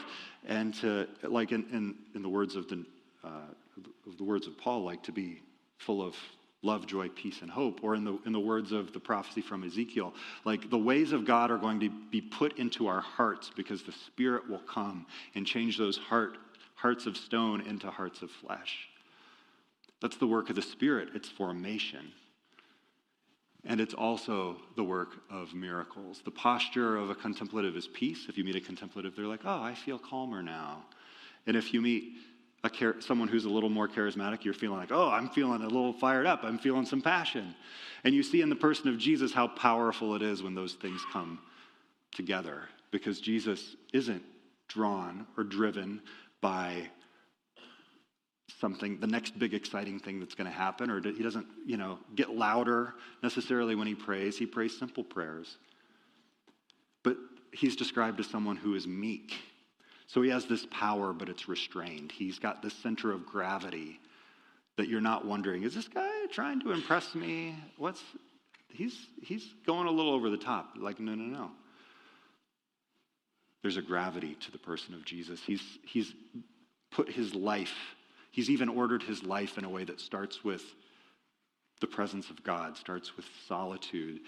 and 0.47 0.73
to, 0.75 1.07
like 1.23 1.51
in, 1.51 1.65
in, 1.71 1.95
in 2.15 2.21
the 2.21 2.29
words 2.29 2.55
of 2.55 2.67
the, 2.67 2.85
uh, 3.23 3.27
of 4.07 4.17
the 4.17 4.23
words 4.23 4.47
of 4.47 4.57
Paul, 4.57 4.83
like 4.83 5.03
to 5.03 5.11
be 5.11 5.41
full 5.77 6.01
of 6.01 6.15
love, 6.63 6.85
joy, 6.85 7.09
peace, 7.09 7.41
and 7.41 7.49
hope. 7.49 7.83
Or 7.83 7.95
in 7.95 8.03
the, 8.03 8.19
in 8.25 8.31
the 8.31 8.39
words 8.39 8.71
of 8.71 8.93
the 8.93 8.99
prophecy 8.99 9.41
from 9.41 9.63
Ezekiel, 9.63 10.13
like 10.45 10.69
the 10.69 10.77
ways 10.77 11.11
of 11.11 11.25
God 11.25 11.51
are 11.51 11.57
going 11.57 11.79
to 11.79 11.89
be 11.89 12.21
put 12.21 12.57
into 12.57 12.87
our 12.87 13.01
hearts 13.01 13.51
because 13.55 13.83
the 13.83 13.91
Spirit 13.91 14.49
will 14.49 14.59
come 14.59 15.05
and 15.35 15.45
change 15.45 15.77
those 15.77 15.97
heart, 15.97 16.37
hearts 16.75 17.05
of 17.05 17.17
stone 17.17 17.61
into 17.61 17.89
hearts 17.89 18.21
of 18.21 18.29
flesh. 18.29 18.89
That's 20.01 20.17
the 20.17 20.27
work 20.27 20.49
of 20.49 20.55
the 20.55 20.61
Spirit, 20.61 21.09
it's 21.13 21.29
formation. 21.29 22.11
And 23.63 23.79
it's 23.79 23.93
also 23.93 24.57
the 24.75 24.83
work 24.83 25.09
of 25.29 25.53
miracles. 25.53 26.21
The 26.25 26.31
posture 26.31 26.97
of 26.97 27.11
a 27.11 27.15
contemplative 27.15 27.75
is 27.75 27.87
peace. 27.87 28.25
If 28.27 28.35
you 28.35 28.43
meet 28.43 28.55
a 28.55 28.61
contemplative, 28.61 29.15
they're 29.15 29.27
like, 29.27 29.45
oh, 29.45 29.61
I 29.61 29.75
feel 29.75 29.99
calmer 29.99 30.41
now. 30.41 30.83
And 31.45 31.55
if 31.55 31.73
you 31.73 31.81
meet 31.81 32.13
a, 32.63 33.01
someone 33.01 33.27
who's 33.27 33.45
a 33.45 33.49
little 33.49 33.69
more 33.69 33.87
charismatic, 33.87 34.43
you're 34.43 34.53
feeling 34.53 34.77
like, 34.77 34.91
oh, 34.91 35.09
I'm 35.09 35.29
feeling 35.29 35.61
a 35.61 35.65
little 35.65 35.93
fired 35.93 36.25
up. 36.25 36.43
I'm 36.43 36.59
feeling 36.59 36.85
some 36.85 37.01
passion. 37.01 37.55
And 38.03 38.13
you 38.13 38.23
see 38.23 38.41
in 38.41 38.49
the 38.49 38.55
person 38.55 38.89
of 38.89 38.97
Jesus 38.97 39.33
how 39.33 39.47
powerful 39.47 40.15
it 40.15 40.21
is 40.21 40.43
when 40.43 40.55
those 40.55 40.73
things 40.73 41.01
come 41.11 41.39
together 42.13 42.63
because 42.91 43.21
Jesus 43.21 43.75
isn't 43.93 44.23
drawn 44.67 45.25
or 45.37 45.43
driven 45.43 46.01
by 46.41 46.89
something, 48.59 48.99
the 48.99 49.07
next 49.07 49.37
big 49.39 49.53
exciting 49.53 49.99
thing 49.99 50.19
that's 50.19 50.35
going 50.35 50.49
to 50.49 50.55
happen, 50.55 50.89
or 50.89 51.01
he 51.01 51.23
doesn't, 51.23 51.47
you 51.65 51.77
know, 51.77 51.99
get 52.15 52.29
louder 52.29 52.93
necessarily 53.23 53.75
when 53.75 53.87
he 53.87 53.95
prays. 53.95 54.37
He 54.37 54.45
prays 54.45 54.77
simple 54.77 55.03
prayers. 55.03 55.57
But 57.03 57.17
he's 57.51 57.75
described 57.75 58.19
as 58.19 58.27
someone 58.27 58.57
who 58.57 58.75
is 58.75 58.87
meek. 58.87 59.33
So 60.11 60.21
he 60.21 60.29
has 60.29 60.45
this 60.45 60.65
power, 60.71 61.13
but 61.13 61.29
it's 61.29 61.47
restrained. 61.47 62.11
He's 62.11 62.39
got 62.39 62.61
this 62.61 62.73
center 62.73 63.11
of 63.11 63.25
gravity 63.25 63.99
that 64.77 64.87
you're 64.87 65.01
not 65.01 65.25
wondering, 65.25 65.63
is 65.63 65.73
this 65.73 65.87
guy 65.87 66.09
trying 66.31 66.59
to 66.61 66.71
impress 66.71 67.13
me? 67.15 67.55
What's 67.77 68.01
he's 68.69 68.95
he's 69.21 69.45
going 69.65 69.87
a 69.87 69.91
little 69.91 70.13
over 70.13 70.29
the 70.29 70.37
top. 70.37 70.73
Like, 70.77 70.99
no, 70.99 71.15
no, 71.15 71.23
no. 71.23 71.51
There's 73.61 73.77
a 73.77 73.81
gravity 73.81 74.35
to 74.41 74.51
the 74.51 74.57
person 74.57 74.93
of 74.93 75.05
Jesus. 75.05 75.41
He's 75.45 75.63
he's 75.83 76.13
put 76.91 77.09
his 77.09 77.33
life 77.33 77.75
He's 78.31 78.49
even 78.49 78.69
ordered 78.69 79.03
his 79.03 79.23
life 79.23 79.57
in 79.57 79.65
a 79.65 79.69
way 79.69 79.83
that 79.83 79.99
starts 79.99 80.43
with 80.43 80.63
the 81.81 81.87
presence 81.87 82.29
of 82.29 82.43
God, 82.43 82.77
starts 82.77 83.17
with 83.17 83.25
solitude, 83.47 84.21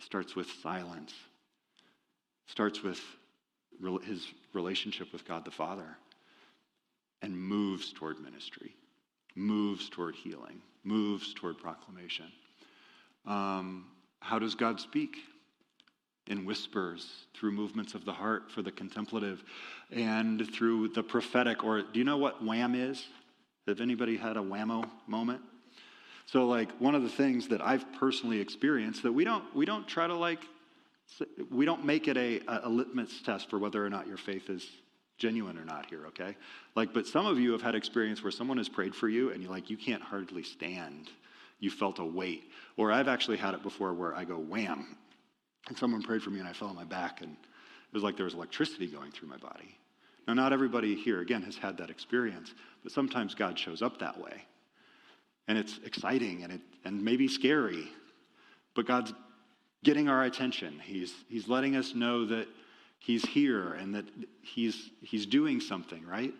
starts 0.00 0.34
with 0.34 0.50
silence, 0.60 1.14
starts 2.46 2.82
with 2.82 3.00
his 4.04 4.26
relationship 4.52 5.12
with 5.12 5.26
God 5.26 5.44
the 5.44 5.50
Father, 5.50 5.96
and 7.22 7.36
moves 7.36 7.92
toward 7.92 8.20
ministry, 8.20 8.74
moves 9.34 9.88
toward 9.88 10.14
healing, 10.14 10.60
moves 10.84 11.34
toward 11.34 11.58
proclamation. 11.58 12.26
Um, 13.26 13.86
how 14.20 14.38
does 14.38 14.54
God 14.54 14.80
speak? 14.80 15.16
In 16.26 16.44
whispers, 16.44 17.24
through 17.32 17.52
movements 17.52 17.94
of 17.94 18.04
the 18.04 18.12
heart 18.12 18.50
for 18.52 18.60
the 18.60 18.70
contemplative, 18.70 19.42
and 19.90 20.46
through 20.52 20.88
the 20.88 21.02
prophetic. 21.02 21.64
Or 21.64 21.80
do 21.80 21.98
you 21.98 22.04
know 22.04 22.18
what 22.18 22.44
wham 22.44 22.74
is? 22.74 23.06
Have 23.66 23.80
anybody 23.80 24.16
had 24.16 24.36
a 24.36 24.40
whammo 24.40 24.90
moment? 25.06 25.40
So, 26.26 26.46
like, 26.46 26.70
one 26.78 26.94
of 26.94 27.02
the 27.02 27.08
things 27.08 27.48
that 27.48 27.62
I've 27.62 27.90
personally 27.94 28.40
experienced 28.40 29.02
that 29.04 29.12
we 29.12 29.24
don't 29.24 29.44
we 29.54 29.64
don't 29.64 29.88
try 29.88 30.06
to 30.06 30.14
like 30.14 30.40
we 31.50 31.64
don't 31.64 31.84
make 31.84 32.08
it 32.08 32.16
a, 32.16 32.40
a 32.66 32.68
litmus 32.68 33.22
test 33.22 33.50
for 33.50 33.58
whether 33.58 33.84
or 33.84 33.90
not 33.90 34.06
your 34.06 34.16
faith 34.16 34.50
is 34.50 34.66
genuine 35.16 35.58
or 35.58 35.64
not 35.64 35.86
here, 35.86 36.06
okay? 36.06 36.36
Like, 36.74 36.94
but 36.94 37.06
some 37.06 37.26
of 37.26 37.38
you 37.38 37.52
have 37.52 37.62
had 37.62 37.74
experience 37.74 38.22
where 38.22 38.30
someone 38.30 38.58
has 38.58 38.68
prayed 38.68 38.94
for 38.94 39.08
you 39.08 39.30
and 39.30 39.42
you 39.42 39.48
like 39.48 39.68
you 39.68 39.76
can't 39.76 40.02
hardly 40.02 40.42
stand. 40.42 41.10
You 41.58 41.70
felt 41.70 41.98
a 41.98 42.04
weight. 42.04 42.44
Or 42.76 42.92
I've 42.92 43.08
actually 43.08 43.36
had 43.36 43.54
it 43.54 43.62
before 43.62 43.92
where 43.92 44.14
I 44.14 44.24
go 44.24 44.38
wham, 44.38 44.96
and 45.68 45.76
someone 45.76 46.02
prayed 46.02 46.22
for 46.22 46.30
me 46.30 46.38
and 46.38 46.48
I 46.48 46.52
fell 46.52 46.68
on 46.68 46.76
my 46.76 46.84
back 46.84 47.20
and 47.20 47.32
it 47.32 47.94
was 47.94 48.02
like 48.02 48.16
there 48.16 48.24
was 48.24 48.34
electricity 48.34 48.86
going 48.86 49.10
through 49.10 49.28
my 49.28 49.38
body. 49.38 49.76
Now, 50.26 50.34
not 50.34 50.52
everybody 50.52 50.94
here, 50.94 51.20
again, 51.20 51.42
has 51.42 51.56
had 51.56 51.78
that 51.78 51.88
experience, 51.88 52.52
but 52.82 52.92
sometimes 52.92 53.34
God 53.34 53.58
shows 53.58 53.80
up 53.80 53.98
that 54.00 54.20
way. 54.20 54.44
And 55.48 55.56
it's 55.56 55.80
exciting 55.84 56.44
and, 56.44 56.52
it, 56.52 56.60
and 56.84 57.02
maybe 57.02 57.26
scary, 57.28 57.88
but 58.74 58.86
God's 58.86 59.14
getting 59.84 60.08
our 60.08 60.24
attention. 60.24 60.80
He's, 60.82 61.14
he's 61.28 61.48
letting 61.48 61.76
us 61.76 61.94
know 61.94 62.26
that 62.26 62.48
He's 62.98 63.24
here 63.24 63.74
and 63.74 63.94
that 63.94 64.04
He's, 64.42 64.90
he's 65.02 65.26
doing 65.26 65.60
something, 65.60 66.04
right? 66.06 66.34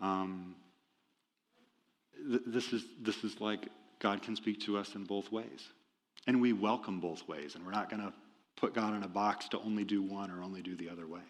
Um, 0.00 0.54
th- 2.28 2.42
this, 2.46 2.72
is, 2.72 2.84
this 3.00 3.24
is 3.24 3.40
like 3.40 3.68
God 3.98 4.22
can 4.22 4.36
speak 4.36 4.60
to 4.62 4.78
us 4.78 4.94
in 4.94 5.04
both 5.04 5.32
ways. 5.32 5.68
And 6.26 6.40
we 6.40 6.52
welcome 6.52 7.00
both 7.00 7.26
ways, 7.26 7.56
and 7.56 7.64
we're 7.64 7.72
not 7.72 7.90
going 7.90 8.02
to 8.02 8.12
put 8.56 8.74
God 8.74 8.94
in 8.94 9.02
a 9.02 9.08
box 9.08 9.48
to 9.48 9.58
only 9.58 9.84
do 9.84 10.02
one 10.02 10.30
or 10.30 10.42
only 10.42 10.62
do 10.62 10.76
the 10.76 10.88
other 10.88 11.06
way. 11.06 11.20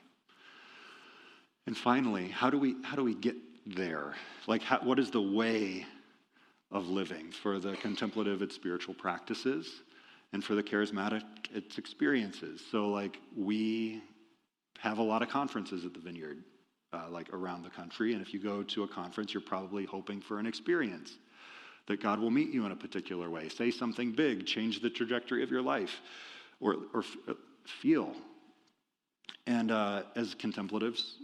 And 1.66 1.76
finally, 1.76 2.28
how 2.28 2.50
do 2.50 2.58
we, 2.58 2.76
how 2.82 2.96
do 2.96 3.04
we 3.04 3.14
get 3.14 3.36
there? 3.66 4.14
Like, 4.46 4.62
how, 4.62 4.80
what 4.80 4.98
is 4.98 5.10
the 5.10 5.22
way 5.22 5.86
of 6.70 6.88
living? 6.88 7.30
For 7.30 7.58
the 7.58 7.76
contemplative, 7.76 8.42
it's 8.42 8.54
spiritual 8.54 8.94
practices, 8.94 9.82
and 10.32 10.42
for 10.42 10.54
the 10.54 10.62
charismatic, 10.62 11.22
it's 11.52 11.78
experiences. 11.78 12.62
So, 12.70 12.88
like, 12.88 13.18
we 13.36 14.02
have 14.78 14.98
a 14.98 15.02
lot 15.02 15.22
of 15.22 15.28
conferences 15.28 15.84
at 15.84 15.94
the 15.94 16.00
Vineyard, 16.00 16.38
uh, 16.92 17.06
like 17.10 17.32
around 17.32 17.62
the 17.62 17.70
country. 17.70 18.14
And 18.14 18.22
if 18.22 18.32
you 18.32 18.40
go 18.40 18.62
to 18.62 18.82
a 18.82 18.88
conference, 18.88 19.34
you're 19.34 19.42
probably 19.42 19.84
hoping 19.84 20.20
for 20.20 20.38
an 20.38 20.46
experience 20.46 21.12
that 21.86 22.00
God 22.00 22.18
will 22.18 22.30
meet 22.30 22.50
you 22.50 22.64
in 22.64 22.72
a 22.72 22.76
particular 22.76 23.28
way, 23.28 23.48
say 23.48 23.70
something 23.70 24.12
big, 24.12 24.46
change 24.46 24.80
the 24.80 24.90
trajectory 24.90 25.42
of 25.42 25.50
your 25.50 25.62
life, 25.62 26.00
or, 26.60 26.76
or 26.94 27.00
f- 27.00 27.36
feel. 27.80 28.14
And 29.46 29.70
uh, 29.70 30.04
as 30.14 30.34
contemplatives, 30.34 31.16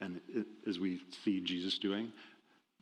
and 0.00 0.20
it, 0.28 0.46
as 0.68 0.78
we 0.78 1.00
see 1.24 1.40
Jesus 1.40 1.78
doing, 1.78 2.12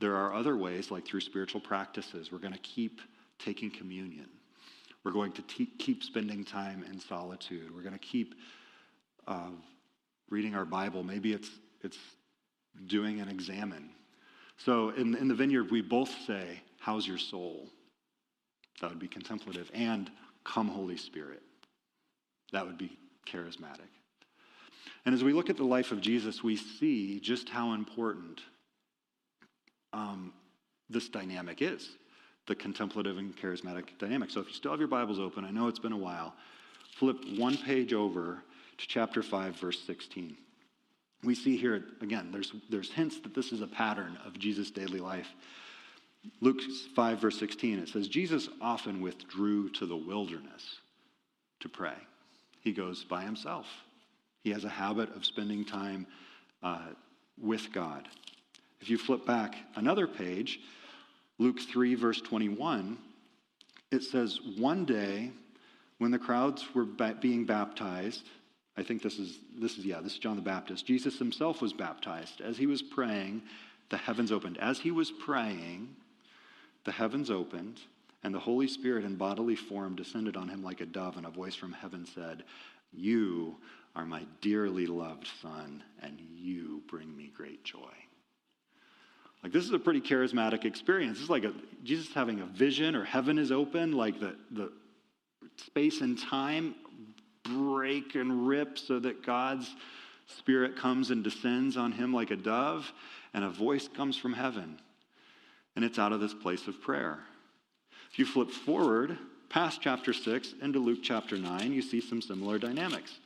there 0.00 0.16
are 0.16 0.32
other 0.32 0.56
ways, 0.56 0.90
like 0.90 1.06
through 1.06 1.20
spiritual 1.20 1.60
practices. 1.60 2.32
We're 2.32 2.38
going 2.38 2.54
to 2.54 2.58
keep 2.60 3.00
taking 3.38 3.70
communion. 3.70 4.28
We're 5.04 5.12
going 5.12 5.32
to 5.32 5.42
te- 5.42 5.72
keep 5.78 6.02
spending 6.02 6.44
time 6.44 6.84
in 6.90 7.00
solitude. 7.00 7.74
We're 7.74 7.82
going 7.82 7.94
to 7.94 7.98
keep 7.98 8.34
uh, 9.26 9.50
reading 10.30 10.54
our 10.54 10.64
Bible. 10.64 11.02
Maybe 11.02 11.32
it's, 11.32 11.50
it's 11.82 11.98
doing 12.86 13.20
an 13.20 13.28
examen. 13.28 13.90
So 14.56 14.90
in, 14.90 15.14
in 15.14 15.28
the 15.28 15.34
vineyard, 15.34 15.70
we 15.70 15.82
both 15.82 16.10
say, 16.26 16.60
How's 16.80 17.06
your 17.06 17.18
soul? 17.18 17.68
That 18.80 18.90
would 18.90 18.98
be 18.98 19.08
contemplative. 19.08 19.70
And 19.74 20.10
come, 20.44 20.68
Holy 20.68 20.96
Spirit. 20.96 21.42
That 22.52 22.66
would 22.66 22.78
be 22.78 22.96
charismatic. 23.26 23.88
And 25.04 25.14
as 25.14 25.24
we 25.24 25.32
look 25.32 25.50
at 25.50 25.56
the 25.56 25.64
life 25.64 25.92
of 25.92 26.00
Jesus, 26.00 26.42
we 26.42 26.56
see 26.56 27.20
just 27.20 27.48
how 27.48 27.72
important 27.72 28.40
um, 29.92 30.32
this 30.88 31.08
dynamic 31.08 31.62
is 31.62 31.88
the 32.48 32.54
contemplative 32.56 33.18
and 33.18 33.36
charismatic 33.36 33.84
dynamic. 33.98 34.30
So 34.30 34.40
if 34.40 34.48
you 34.48 34.54
still 34.54 34.72
have 34.72 34.80
your 34.80 34.88
Bibles 34.88 35.20
open, 35.20 35.44
I 35.44 35.50
know 35.50 35.68
it's 35.68 35.78
been 35.78 35.92
a 35.92 35.96
while, 35.96 36.34
flip 36.96 37.16
one 37.36 37.56
page 37.56 37.92
over 37.92 38.42
to 38.78 38.86
chapter 38.88 39.22
5, 39.22 39.56
verse 39.56 39.80
16. 39.86 40.36
We 41.22 41.34
see 41.34 41.56
here, 41.56 41.84
again, 42.00 42.30
there's, 42.32 42.52
there's 42.70 42.90
hints 42.90 43.20
that 43.20 43.34
this 43.34 43.52
is 43.52 43.60
a 43.60 43.66
pattern 43.66 44.18
of 44.24 44.38
Jesus' 44.38 44.70
daily 44.70 44.98
life. 44.98 45.28
Luke 46.40 46.60
5, 46.96 47.20
verse 47.20 47.38
16, 47.38 47.78
it 47.78 47.88
says, 47.88 48.08
Jesus 48.08 48.48
often 48.60 49.00
withdrew 49.00 49.68
to 49.70 49.86
the 49.86 49.96
wilderness 49.96 50.78
to 51.60 51.68
pray. 51.68 51.94
He 52.60 52.72
goes 52.72 53.04
by 53.04 53.22
himself. 53.22 53.66
He 54.42 54.50
has 54.50 54.64
a 54.64 54.68
habit 54.68 55.14
of 55.14 55.24
spending 55.24 55.64
time 55.64 56.06
uh, 56.62 56.86
with 57.40 57.72
God. 57.72 58.08
If 58.80 58.88
you 58.88 58.96
flip 58.96 59.26
back 59.26 59.56
another 59.74 60.06
page, 60.06 60.60
Luke 61.38 61.60
3, 61.60 61.94
verse 61.94 62.20
21, 62.20 62.98
it 63.90 64.02
says, 64.02 64.40
One 64.56 64.84
day 64.84 65.30
when 65.98 66.10
the 66.10 66.18
crowds 66.18 66.64
were 66.74 66.84
being 66.84 67.44
baptized, 67.44 68.24
I 68.76 68.82
think 68.82 69.02
this 69.02 69.18
is, 69.18 69.38
this 69.56 69.78
is, 69.78 69.84
yeah, 69.84 70.00
this 70.00 70.12
is 70.12 70.18
John 70.18 70.36
the 70.36 70.42
Baptist. 70.42 70.86
Jesus 70.86 71.18
himself 71.18 71.62
was 71.62 71.72
baptized. 71.72 72.40
As 72.40 72.56
he 72.56 72.66
was 72.66 72.82
praying, 72.82 73.42
the 73.90 73.96
heavens 73.96 74.30
opened. 74.30 74.58
As 74.58 74.78
he 74.78 74.90
was 74.90 75.10
praying, 75.10 75.94
the 76.84 76.92
heavens 76.92 77.30
opened, 77.30 77.80
and 78.22 78.34
the 78.34 78.38
Holy 78.38 78.68
Spirit 78.68 79.04
in 79.04 79.16
bodily 79.16 79.56
form 79.56 79.96
descended 79.96 80.36
on 80.36 80.48
him 80.48 80.62
like 80.62 80.80
a 80.80 80.86
dove, 80.86 81.16
and 81.16 81.26
a 81.26 81.30
voice 81.30 81.54
from 81.54 81.72
heaven 81.72 82.06
said, 82.06 82.44
You 82.92 83.56
are 83.96 84.06
my 84.06 84.24
dearly 84.40 84.86
loved 84.86 85.28
son, 85.42 85.82
and 86.02 86.20
you 86.36 86.82
bring 86.88 87.16
me 87.16 87.32
great 87.34 87.64
joy. 87.64 88.07
Like, 89.42 89.52
this 89.52 89.64
is 89.64 89.72
a 89.72 89.78
pretty 89.78 90.00
charismatic 90.00 90.64
experience. 90.64 91.20
It's 91.20 91.30
like 91.30 91.44
a, 91.44 91.52
Jesus 91.84 92.12
having 92.12 92.40
a 92.40 92.46
vision, 92.46 92.96
or 92.96 93.04
heaven 93.04 93.38
is 93.38 93.52
open, 93.52 93.92
like 93.92 94.18
the, 94.18 94.36
the 94.50 94.72
space 95.56 96.00
and 96.00 96.18
time 96.18 96.74
break 97.44 98.14
and 98.14 98.46
rip 98.46 98.78
so 98.78 98.98
that 98.98 99.24
God's 99.24 99.74
Spirit 100.26 100.76
comes 100.76 101.10
and 101.10 101.24
descends 101.24 101.76
on 101.76 101.92
him 101.92 102.12
like 102.12 102.30
a 102.30 102.36
dove, 102.36 102.92
and 103.32 103.44
a 103.44 103.48
voice 103.48 103.88
comes 103.88 104.16
from 104.16 104.34
heaven. 104.34 104.78
And 105.74 105.84
it's 105.84 105.98
out 105.98 106.12
of 106.12 106.20
this 106.20 106.34
place 106.34 106.66
of 106.66 106.80
prayer. 106.82 107.20
If 108.10 108.18
you 108.18 108.26
flip 108.26 108.50
forward 108.50 109.16
past 109.48 109.80
chapter 109.80 110.12
6 110.12 110.54
into 110.60 110.78
Luke 110.78 110.98
chapter 111.02 111.38
9, 111.38 111.72
you 111.72 111.80
see 111.80 112.00
some 112.00 112.20
similar 112.20 112.58
dynamics. 112.58 113.18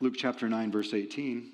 Luke 0.00 0.14
chapter 0.16 0.48
9, 0.48 0.72
verse 0.72 0.92
18, 0.92 1.50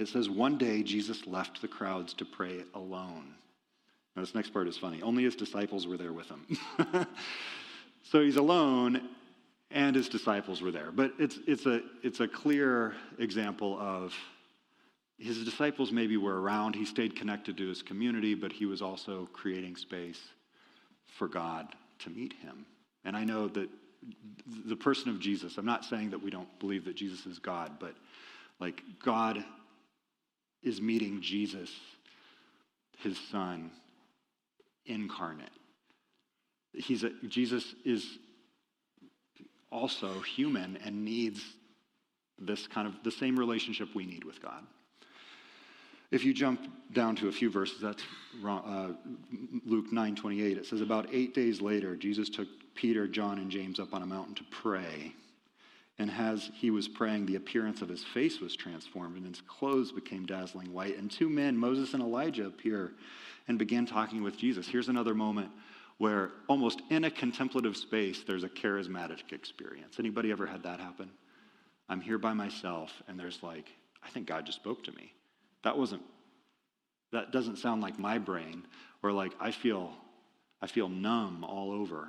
it 0.00 0.08
says, 0.08 0.30
One 0.30 0.56
day 0.56 0.82
Jesus 0.82 1.26
left 1.26 1.60
the 1.60 1.68
crowds 1.68 2.14
to 2.14 2.24
pray 2.24 2.64
alone. 2.74 3.34
Now, 4.16 4.22
this 4.22 4.34
next 4.34 4.52
part 4.52 4.66
is 4.66 4.76
funny. 4.76 5.02
Only 5.02 5.24
his 5.24 5.36
disciples 5.36 5.86
were 5.86 5.96
there 5.96 6.12
with 6.12 6.28
him. 6.28 6.58
so 8.02 8.22
he's 8.22 8.36
alone, 8.36 9.08
and 9.70 9.94
his 9.94 10.08
disciples 10.08 10.62
were 10.62 10.72
there. 10.72 10.90
But 10.90 11.12
it's, 11.18 11.38
it's, 11.46 11.66
a, 11.66 11.82
it's 12.02 12.20
a 12.20 12.26
clear 12.26 12.94
example 13.18 13.78
of 13.78 14.14
his 15.18 15.44
disciples 15.44 15.92
maybe 15.92 16.16
were 16.16 16.40
around. 16.40 16.74
He 16.74 16.86
stayed 16.86 17.14
connected 17.14 17.56
to 17.58 17.68
his 17.68 17.82
community, 17.82 18.34
but 18.34 18.52
he 18.52 18.66
was 18.66 18.82
also 18.82 19.28
creating 19.32 19.76
space 19.76 20.20
for 21.06 21.28
God 21.28 21.68
to 22.00 22.10
meet 22.10 22.32
him. 22.32 22.64
And 23.04 23.16
I 23.16 23.24
know 23.24 23.48
that 23.48 23.68
the 24.64 24.76
person 24.76 25.10
of 25.10 25.20
Jesus, 25.20 25.58
I'm 25.58 25.66
not 25.66 25.84
saying 25.84 26.10
that 26.10 26.22
we 26.22 26.30
don't 26.30 26.58
believe 26.58 26.86
that 26.86 26.96
Jesus 26.96 27.26
is 27.26 27.38
God, 27.38 27.72
but 27.78 27.94
like 28.58 28.82
God 29.02 29.44
is 30.62 30.80
meeting 30.80 31.20
Jesus, 31.20 31.70
his 32.98 33.18
son, 33.30 33.70
incarnate. 34.86 35.50
He's 36.72 37.02
a, 37.02 37.10
Jesus 37.28 37.74
is 37.84 38.18
also 39.70 40.20
human 40.20 40.78
and 40.84 41.04
needs 41.04 41.42
this 42.38 42.66
kind 42.66 42.86
of 42.86 42.94
the 43.04 43.10
same 43.10 43.38
relationship 43.38 43.88
we 43.94 44.06
need 44.06 44.24
with 44.24 44.40
God. 44.42 44.64
If 46.10 46.24
you 46.24 46.34
jump 46.34 46.60
down 46.92 47.14
to 47.16 47.28
a 47.28 47.32
few 47.32 47.50
verses, 47.50 47.80
that's 47.80 48.02
uh, 48.44 48.88
Luke 49.64 49.92
9 49.92 50.16
28. 50.16 50.58
It 50.58 50.66
says, 50.66 50.80
About 50.80 51.06
eight 51.12 51.34
days 51.34 51.60
later, 51.60 51.94
Jesus 51.94 52.28
took 52.28 52.48
Peter, 52.74 53.06
John, 53.06 53.38
and 53.38 53.50
James 53.50 53.78
up 53.78 53.94
on 53.94 54.02
a 54.02 54.06
mountain 54.06 54.34
to 54.36 54.44
pray. 54.50 55.12
And 56.00 56.10
as 56.10 56.50
he 56.54 56.70
was 56.70 56.88
praying, 56.88 57.26
the 57.26 57.36
appearance 57.36 57.82
of 57.82 57.88
his 57.90 58.02
face 58.02 58.40
was 58.40 58.56
transformed, 58.56 59.18
and 59.18 59.26
his 59.26 59.42
clothes 59.42 59.92
became 59.92 60.24
dazzling 60.24 60.72
white. 60.72 60.96
And 60.96 61.10
two 61.10 61.28
men, 61.28 61.58
Moses 61.58 61.92
and 61.92 62.02
Elijah, 62.02 62.46
appear 62.46 62.92
and 63.48 63.58
begin 63.58 63.84
talking 63.84 64.22
with 64.22 64.38
Jesus. 64.38 64.66
Here's 64.66 64.88
another 64.88 65.12
moment 65.12 65.50
where 65.98 66.30
almost 66.48 66.80
in 66.88 67.04
a 67.04 67.10
contemplative 67.10 67.76
space, 67.76 68.24
there's 68.26 68.44
a 68.44 68.48
charismatic 68.48 69.30
experience. 69.32 69.96
Anybody 69.98 70.32
ever 70.32 70.46
had 70.46 70.62
that 70.62 70.80
happen? 70.80 71.10
I'm 71.86 72.00
here 72.00 72.16
by 72.16 72.32
myself, 72.32 72.90
and 73.06 73.20
there's 73.20 73.42
like, 73.42 73.68
I 74.02 74.08
think 74.08 74.26
God 74.26 74.46
just 74.46 74.56
spoke 74.56 74.82
to 74.84 74.92
me. 74.92 75.12
That 75.64 75.76
wasn't, 75.76 76.00
that 77.12 77.30
doesn't 77.30 77.58
sound 77.58 77.82
like 77.82 77.98
my 77.98 78.16
brain, 78.16 78.66
or 79.02 79.12
like 79.12 79.32
I 79.38 79.50
feel, 79.50 79.92
I 80.62 80.66
feel 80.66 80.88
numb 80.88 81.44
all 81.44 81.70
over, 81.70 82.08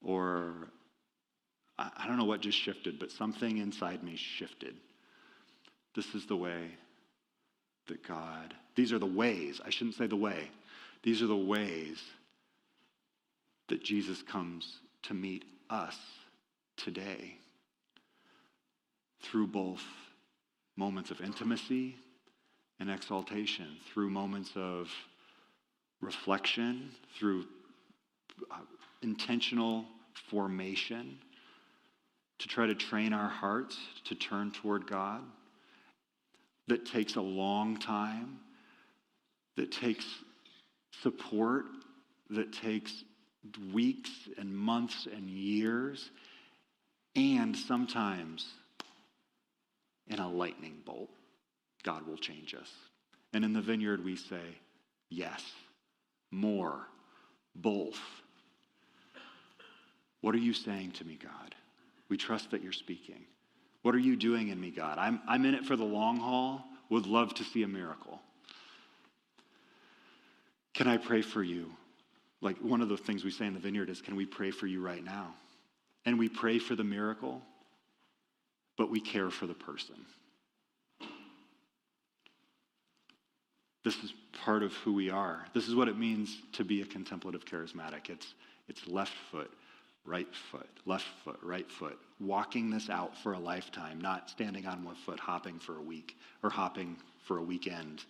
or 0.00 0.68
I, 1.78 2.06
don't 2.06 2.18
know 2.18 2.24
what 2.24 2.40
just 2.40 2.58
shifted, 2.58 2.98
but 2.98 3.10
something 3.10 3.58
inside 3.58 4.02
me 4.02 4.16
shifted. 4.16 4.76
This 5.94 6.14
is 6.14 6.26
the 6.26 6.36
way 6.36 6.70
that 7.88 8.06
God, 8.06 8.54
these 8.76 8.92
are 8.92 8.98
the 8.98 9.06
ways, 9.06 9.60
I 9.64 9.70
shouldn't 9.70 9.96
say 9.96 10.06
the 10.06 10.16
way, 10.16 10.50
these 11.02 11.22
are 11.22 11.26
the 11.26 11.36
ways 11.36 12.00
that 13.68 13.82
Jesus 13.82 14.22
comes 14.22 14.78
to 15.04 15.14
meet 15.14 15.44
us 15.70 15.96
today 16.76 17.36
through 19.22 19.46
both 19.46 19.82
moments 20.76 21.10
of 21.10 21.20
intimacy 21.20 21.96
and 22.78 22.90
exaltation, 22.90 23.76
through 23.92 24.10
moments 24.10 24.50
of 24.56 24.90
reflection, 26.00 26.90
through 27.18 27.44
uh, 28.50 28.56
intentional 29.02 29.84
formation 30.28 31.18
to 32.42 32.48
try 32.48 32.66
to 32.66 32.74
train 32.74 33.12
our 33.12 33.28
hearts 33.28 33.78
to 34.04 34.16
turn 34.16 34.50
toward 34.50 34.86
God 34.86 35.22
that 36.66 36.84
takes 36.84 37.14
a 37.14 37.20
long 37.20 37.76
time, 37.78 38.40
that 39.56 39.70
takes 39.70 40.04
support, 41.02 41.66
that 42.30 42.52
takes 42.52 43.04
weeks 43.72 44.10
and 44.38 44.54
months 44.54 45.06
and 45.14 45.30
years, 45.30 46.10
and 47.14 47.56
sometimes 47.56 48.46
in 50.08 50.18
a 50.18 50.28
lightning 50.28 50.78
bolt, 50.84 51.10
God 51.84 52.06
will 52.06 52.16
change 52.16 52.54
us. 52.54 52.70
And 53.32 53.44
in 53.44 53.52
the 53.52 53.62
vineyard, 53.62 54.04
we 54.04 54.16
say, 54.16 54.58
yes, 55.10 55.42
more, 56.32 56.88
both. 57.54 58.00
What 60.22 60.34
are 60.34 60.38
you 60.38 60.54
saying 60.54 60.92
to 60.92 61.04
me, 61.04 61.18
God? 61.22 61.54
We 62.12 62.18
trust 62.18 62.50
that 62.50 62.62
you're 62.62 62.72
speaking. 62.72 63.24
What 63.80 63.94
are 63.94 63.98
you 63.98 64.16
doing 64.16 64.48
in 64.48 64.60
me, 64.60 64.68
God? 64.70 64.98
I'm, 64.98 65.22
I'm 65.26 65.46
in 65.46 65.54
it 65.54 65.64
for 65.64 65.76
the 65.76 65.84
long 65.84 66.18
haul, 66.18 66.62
would 66.90 67.06
love 67.06 67.32
to 67.36 67.42
see 67.42 67.62
a 67.62 67.66
miracle. 67.66 68.20
Can 70.74 70.88
I 70.88 70.98
pray 70.98 71.22
for 71.22 71.42
you? 71.42 71.72
Like 72.42 72.58
one 72.58 72.82
of 72.82 72.90
the 72.90 72.98
things 72.98 73.24
we 73.24 73.30
say 73.30 73.46
in 73.46 73.54
the 73.54 73.60
vineyard 73.60 73.88
is, 73.88 74.02
Can 74.02 74.14
we 74.14 74.26
pray 74.26 74.50
for 74.50 74.66
you 74.66 74.82
right 74.82 75.02
now? 75.02 75.32
And 76.04 76.18
we 76.18 76.28
pray 76.28 76.58
for 76.58 76.76
the 76.76 76.84
miracle, 76.84 77.40
but 78.76 78.90
we 78.90 79.00
care 79.00 79.30
for 79.30 79.46
the 79.46 79.54
person. 79.54 79.96
This 83.84 83.96
is 84.04 84.12
part 84.44 84.62
of 84.62 84.74
who 84.74 84.92
we 84.92 85.08
are. 85.08 85.46
This 85.54 85.66
is 85.66 85.74
what 85.74 85.88
it 85.88 85.96
means 85.96 86.36
to 86.52 86.62
be 86.62 86.82
a 86.82 86.84
contemplative 86.84 87.46
charismatic. 87.46 88.10
It's, 88.10 88.34
it's 88.68 88.86
left 88.86 89.14
foot, 89.30 89.50
right 90.04 90.32
foot, 90.50 90.68
left 90.86 91.06
foot, 91.24 91.38
right 91.42 91.70
foot, 91.70 91.98
walking 92.20 92.70
this 92.70 92.90
out 92.90 93.16
for 93.16 93.34
a 93.34 93.38
lifetime, 93.38 94.00
not 94.00 94.30
standing 94.30 94.66
on 94.66 94.84
one 94.84 94.96
foot, 94.96 95.20
hopping 95.20 95.58
for 95.58 95.78
a 95.78 95.82
week 95.82 96.16
or 96.42 96.50
hopping 96.50 96.96
for 97.24 97.38
a 97.38 97.42
weekend. 97.42 98.04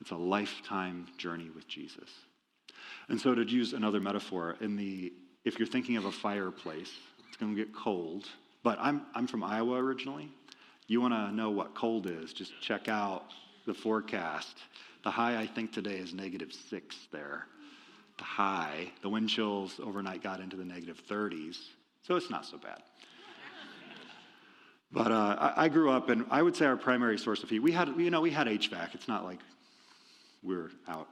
It's 0.00 0.10
a 0.10 0.16
lifetime 0.16 1.06
journey 1.18 1.50
with 1.54 1.66
Jesus. 1.68 2.10
And 3.08 3.20
so, 3.20 3.34
to 3.34 3.42
use 3.42 3.72
another 3.72 4.00
metaphor, 4.00 4.56
in 4.60 4.76
the 4.76 5.12
if 5.44 5.58
you're 5.58 5.68
thinking 5.68 5.96
of 5.96 6.04
a 6.04 6.12
fireplace, 6.12 6.92
it's 7.28 7.36
going 7.36 7.54
to 7.54 7.64
get 7.64 7.74
cold. 7.74 8.28
But 8.62 8.78
I'm 8.80 9.02
I'm 9.14 9.26
from 9.26 9.42
Iowa 9.42 9.76
originally. 9.76 10.30
You 10.86 11.00
want 11.00 11.14
to 11.14 11.32
know 11.32 11.50
what 11.50 11.74
cold 11.74 12.06
is? 12.06 12.32
Just 12.32 12.52
check 12.60 12.88
out 12.88 13.26
the 13.66 13.74
forecast. 13.74 14.58
The 15.04 15.10
high 15.10 15.40
I 15.40 15.46
think 15.46 15.72
today 15.72 15.96
is 15.96 16.12
negative 16.12 16.52
six 16.52 16.96
there 17.12 17.46
the 18.20 18.24
high. 18.24 18.92
The 19.02 19.08
wind 19.08 19.28
chills 19.28 19.80
overnight 19.82 20.22
got 20.22 20.40
into 20.40 20.56
the 20.56 20.64
negative 20.64 21.02
30s, 21.08 21.58
so 22.06 22.14
it's 22.14 22.30
not 22.30 22.46
so 22.46 22.56
bad. 22.56 22.82
But 24.92 25.12
uh, 25.12 25.52
I, 25.56 25.66
I, 25.66 25.68
grew 25.68 25.88
up, 25.88 26.08
and 26.08 26.26
I 26.32 26.42
would 26.42 26.56
say 26.56 26.66
our 26.66 26.76
primary 26.76 27.16
source 27.16 27.44
of 27.44 27.48
heat. 27.48 27.60
We 27.60 27.70
had, 27.70 27.90
you 27.96 28.10
know, 28.10 28.20
we 28.20 28.32
had 28.32 28.48
HVAC. 28.48 28.92
It's 28.92 29.06
not 29.06 29.22
like 29.22 29.38
we 30.42 30.56
are 30.56 30.72
out 30.88 31.06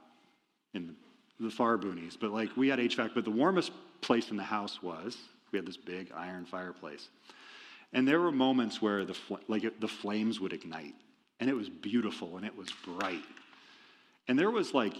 in 0.73 0.97
the 1.39 1.49
far 1.49 1.77
boonies, 1.77 2.17
but 2.19 2.31
like 2.31 2.49
we 2.57 2.67
had 2.67 2.79
HVAC. 2.79 3.11
But 3.15 3.23
the 3.23 3.31
warmest 3.31 3.71
place 4.01 4.31
in 4.31 4.35
the 4.35 4.43
house 4.43 4.83
was 4.83 5.17
we 5.53 5.59
had 5.59 5.65
this 5.65 5.77
big 5.77 6.11
iron 6.13 6.43
fireplace, 6.43 7.07
and 7.93 8.05
there 8.05 8.19
were 8.19 8.33
moments 8.33 8.81
where 8.81 9.05
the 9.05 9.13
fl- 9.13 9.35
like 9.47 9.63
it, 9.63 9.79
the 9.79 9.87
flames 9.87 10.41
would 10.41 10.51
ignite, 10.51 10.95
and 11.39 11.49
it 11.49 11.55
was 11.55 11.69
beautiful 11.69 12.35
and 12.35 12.45
it 12.45 12.57
was 12.57 12.67
bright, 12.83 13.23
and 14.27 14.37
there 14.37 14.51
was 14.51 14.73
like 14.73 14.95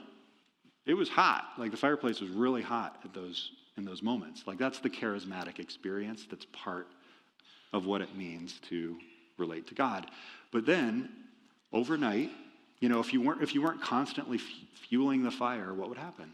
it 0.85 0.93
was 0.93 1.09
hot. 1.09 1.45
Like 1.57 1.71
the 1.71 1.77
fireplace 1.77 2.21
was 2.21 2.29
really 2.29 2.61
hot 2.61 2.99
at 3.03 3.13
those 3.13 3.51
in 3.77 3.85
those 3.85 4.03
moments. 4.03 4.43
Like 4.45 4.57
that's 4.57 4.79
the 4.79 4.89
charismatic 4.89 5.59
experience 5.59 6.25
that's 6.29 6.45
part 6.51 6.87
of 7.73 7.85
what 7.85 8.01
it 8.01 8.15
means 8.15 8.59
to 8.69 8.97
relate 9.37 9.67
to 9.67 9.75
God. 9.75 10.07
But 10.51 10.65
then 10.65 11.09
overnight, 11.71 12.31
you 12.79 12.89
know, 12.89 12.99
if 12.99 13.13
you 13.13 13.21
weren't 13.21 13.41
if 13.41 13.55
you 13.55 13.61
weren't 13.61 13.81
constantly 13.81 14.37
f- 14.37 14.43
fueling 14.89 15.23
the 15.23 15.31
fire, 15.31 15.73
what 15.73 15.89
would 15.89 15.97
happen? 15.97 16.31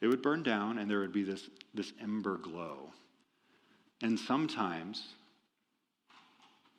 It 0.00 0.08
would 0.08 0.22
burn 0.22 0.42
down 0.42 0.78
and 0.78 0.90
there 0.90 1.00
would 1.00 1.12
be 1.12 1.22
this 1.22 1.48
this 1.74 1.92
ember 2.00 2.36
glow. 2.36 2.92
And 4.02 4.18
sometimes 4.18 5.14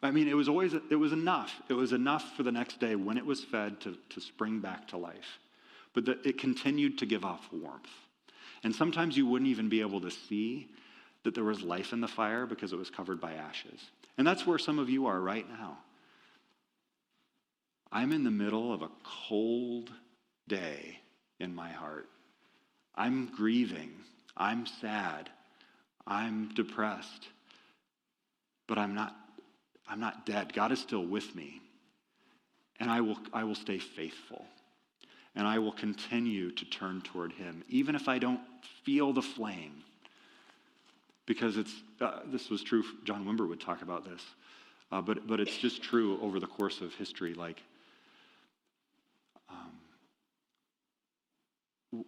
I 0.03 0.11
mean, 0.11 0.27
it 0.27 0.35
was 0.35 0.49
always, 0.49 0.73
it 0.73 0.95
was 0.95 1.11
enough. 1.11 1.53
It 1.69 1.73
was 1.73 1.93
enough 1.93 2.35
for 2.35 2.43
the 2.43 2.51
next 2.51 2.79
day 2.79 2.95
when 2.95 3.17
it 3.17 3.25
was 3.25 3.43
fed 3.43 3.79
to, 3.81 3.97
to 4.09 4.21
spring 4.21 4.59
back 4.59 4.87
to 4.89 4.97
life. 4.97 5.39
But 5.93 6.05
the, 6.05 6.17
it 6.27 6.39
continued 6.39 6.97
to 6.99 7.05
give 7.05 7.23
off 7.23 7.47
warmth. 7.51 7.89
And 8.63 8.75
sometimes 8.75 9.15
you 9.15 9.27
wouldn't 9.27 9.49
even 9.49 9.69
be 9.69 9.81
able 9.81 10.01
to 10.01 10.11
see 10.11 10.69
that 11.23 11.35
there 11.35 11.43
was 11.43 11.61
life 11.61 11.93
in 11.93 12.01
the 12.01 12.07
fire 12.07 12.45
because 12.45 12.73
it 12.73 12.79
was 12.79 12.89
covered 12.89 13.21
by 13.21 13.33
ashes. 13.33 13.79
And 14.17 14.25
that's 14.25 14.45
where 14.45 14.57
some 14.57 14.79
of 14.79 14.89
you 14.89 15.05
are 15.05 15.19
right 15.19 15.47
now. 15.47 15.77
I'm 17.91 18.11
in 18.11 18.23
the 18.23 18.31
middle 18.31 18.73
of 18.73 18.81
a 18.81 18.89
cold 19.27 19.91
day 20.47 20.99
in 21.39 21.53
my 21.53 21.69
heart. 21.69 22.09
I'm 22.95 23.27
grieving. 23.27 23.91
I'm 24.35 24.65
sad. 24.65 25.29
I'm 26.07 26.49
depressed. 26.55 27.27
But 28.67 28.77
I'm 28.77 28.95
not 28.95 29.15
I'm 29.91 29.99
not 29.99 30.25
dead. 30.25 30.54
God 30.54 30.71
is 30.71 30.80
still 30.80 31.06
with 31.06 31.36
me. 31.36 31.62
And 32.80 32.89
I 32.89 33.01
will, 33.01 33.17
I 33.34 33.43
will 33.43 33.56
stay 33.56 33.77
faithful. 33.77 34.45
And 35.36 35.45
I 35.45 35.60
will 35.60 35.73
continue 35.73 36.51
to 36.51 36.65
turn 36.65 37.01
toward 37.01 37.34
Him, 37.34 37.63
even 37.67 37.93
if 37.95 38.08
I 38.08 38.17
don't 38.17 38.39
feel 38.84 39.12
the 39.12 39.21
flame. 39.21 39.84
Because 41.25 41.58
it's, 41.58 41.73
uh, 41.99 42.21
this 42.25 42.49
was 42.49 42.63
true, 42.63 42.84
John 43.04 43.25
Wimber 43.25 43.47
would 43.47 43.62
talk 43.62 43.82
about 43.82 44.04
this, 44.04 44.21
uh, 44.91 45.01
but, 45.01 45.27
but 45.27 45.39
it's 45.39 45.56
just 45.58 45.84
true 45.84 46.19
over 46.21 46.39
the 46.39 46.47
course 46.47 46.82
of 46.82 46.93
history. 46.95 47.34
Like, 47.34 47.62
um, 49.49 49.71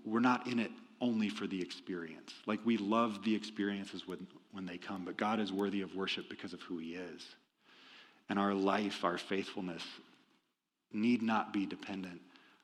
we're 0.03 0.19
not 0.19 0.47
in 0.47 0.59
it 0.59 0.71
only 0.99 1.29
for 1.29 1.47
the 1.47 1.61
experience. 1.61 2.33
Like 2.45 2.59
we 2.65 2.77
love 2.77 3.23
the 3.23 3.35
experiences 3.35 4.07
when, 4.07 4.25
when 4.51 4.65
they 4.65 4.77
come, 4.77 5.05
but 5.05 5.17
God 5.17 5.39
is 5.39 5.51
worthy 5.53 5.81
of 5.81 5.95
worship 5.95 6.29
because 6.29 6.53
of 6.53 6.61
who 6.61 6.77
he 6.77 6.95
is. 6.95 7.35
And 8.29 8.39
our 8.39 8.53
life, 8.53 9.03
our 9.03 9.17
faithfulness, 9.17 9.83
need 10.91 11.21
not 11.21 11.53
be 11.53 11.65
dependent 11.65 12.21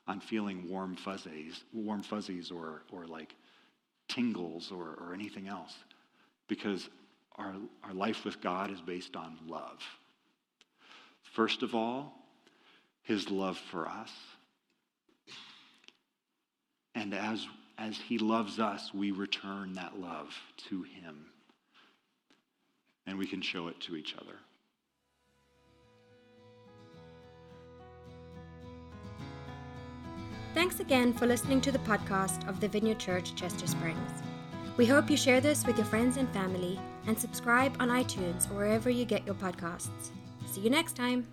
on 0.08 0.20
feeling 0.20 0.70
warm 0.70 0.96
fuzzies, 0.96 1.64
warm 1.74 2.02
fuzzies 2.02 2.52
or, 2.52 2.84
or 2.92 3.06
like 3.06 3.36
tingles 4.08 4.72
or, 4.72 4.98
or 5.00 5.14
anything 5.14 5.48
else. 5.48 5.74
Because 6.48 6.90
our, 7.36 7.54
our 7.84 7.94
life 7.94 8.26
with 8.26 8.42
God 8.42 8.72
is 8.72 8.82
based 8.82 9.16
on 9.16 9.38
love. 9.48 9.80
First 11.34 11.62
of 11.62 11.76
all, 11.76 12.14
his 13.04 13.30
love 13.30 13.58
for 13.58 13.88
us. 13.88 14.12
And 16.96 17.14
as, 17.14 17.48
as 17.78 17.98
he 17.98 18.18
loves 18.18 18.60
us, 18.60 18.94
we 18.94 19.12
return 19.12 19.74
that 19.74 20.00
love 20.00 20.36
to 20.70 20.84
him. 20.84 21.28
And 23.06 23.18
we 23.18 23.28
can 23.28 23.42
show 23.42 23.68
it 23.68 23.80
to 23.82 23.96
each 23.96 24.16
other. 24.16 24.36
Thanks 30.60 30.82
again 30.82 31.14
for 31.14 31.26
listening 31.26 31.62
to 31.62 31.72
the 31.72 31.80
podcast 31.80 32.46
of 32.50 32.60
the 32.60 32.68
Vineyard 32.68 33.00
Church 33.00 33.34
Chester 33.34 33.66
Springs. 33.66 34.12
We 34.76 34.86
hope 34.86 35.10
you 35.10 35.16
share 35.16 35.40
this 35.40 35.66
with 35.66 35.78
your 35.78 35.86
friends 35.86 36.18
and 36.18 36.28
family 36.34 36.78
and 37.08 37.18
subscribe 37.18 37.78
on 37.80 37.88
iTunes 37.88 38.52
or 38.52 38.56
wherever 38.56 38.90
you 38.90 39.06
get 39.06 39.26
your 39.26 39.36
podcasts. 39.36 40.10
See 40.52 40.60
you 40.60 40.70
next 40.70 40.98
time. 40.98 41.26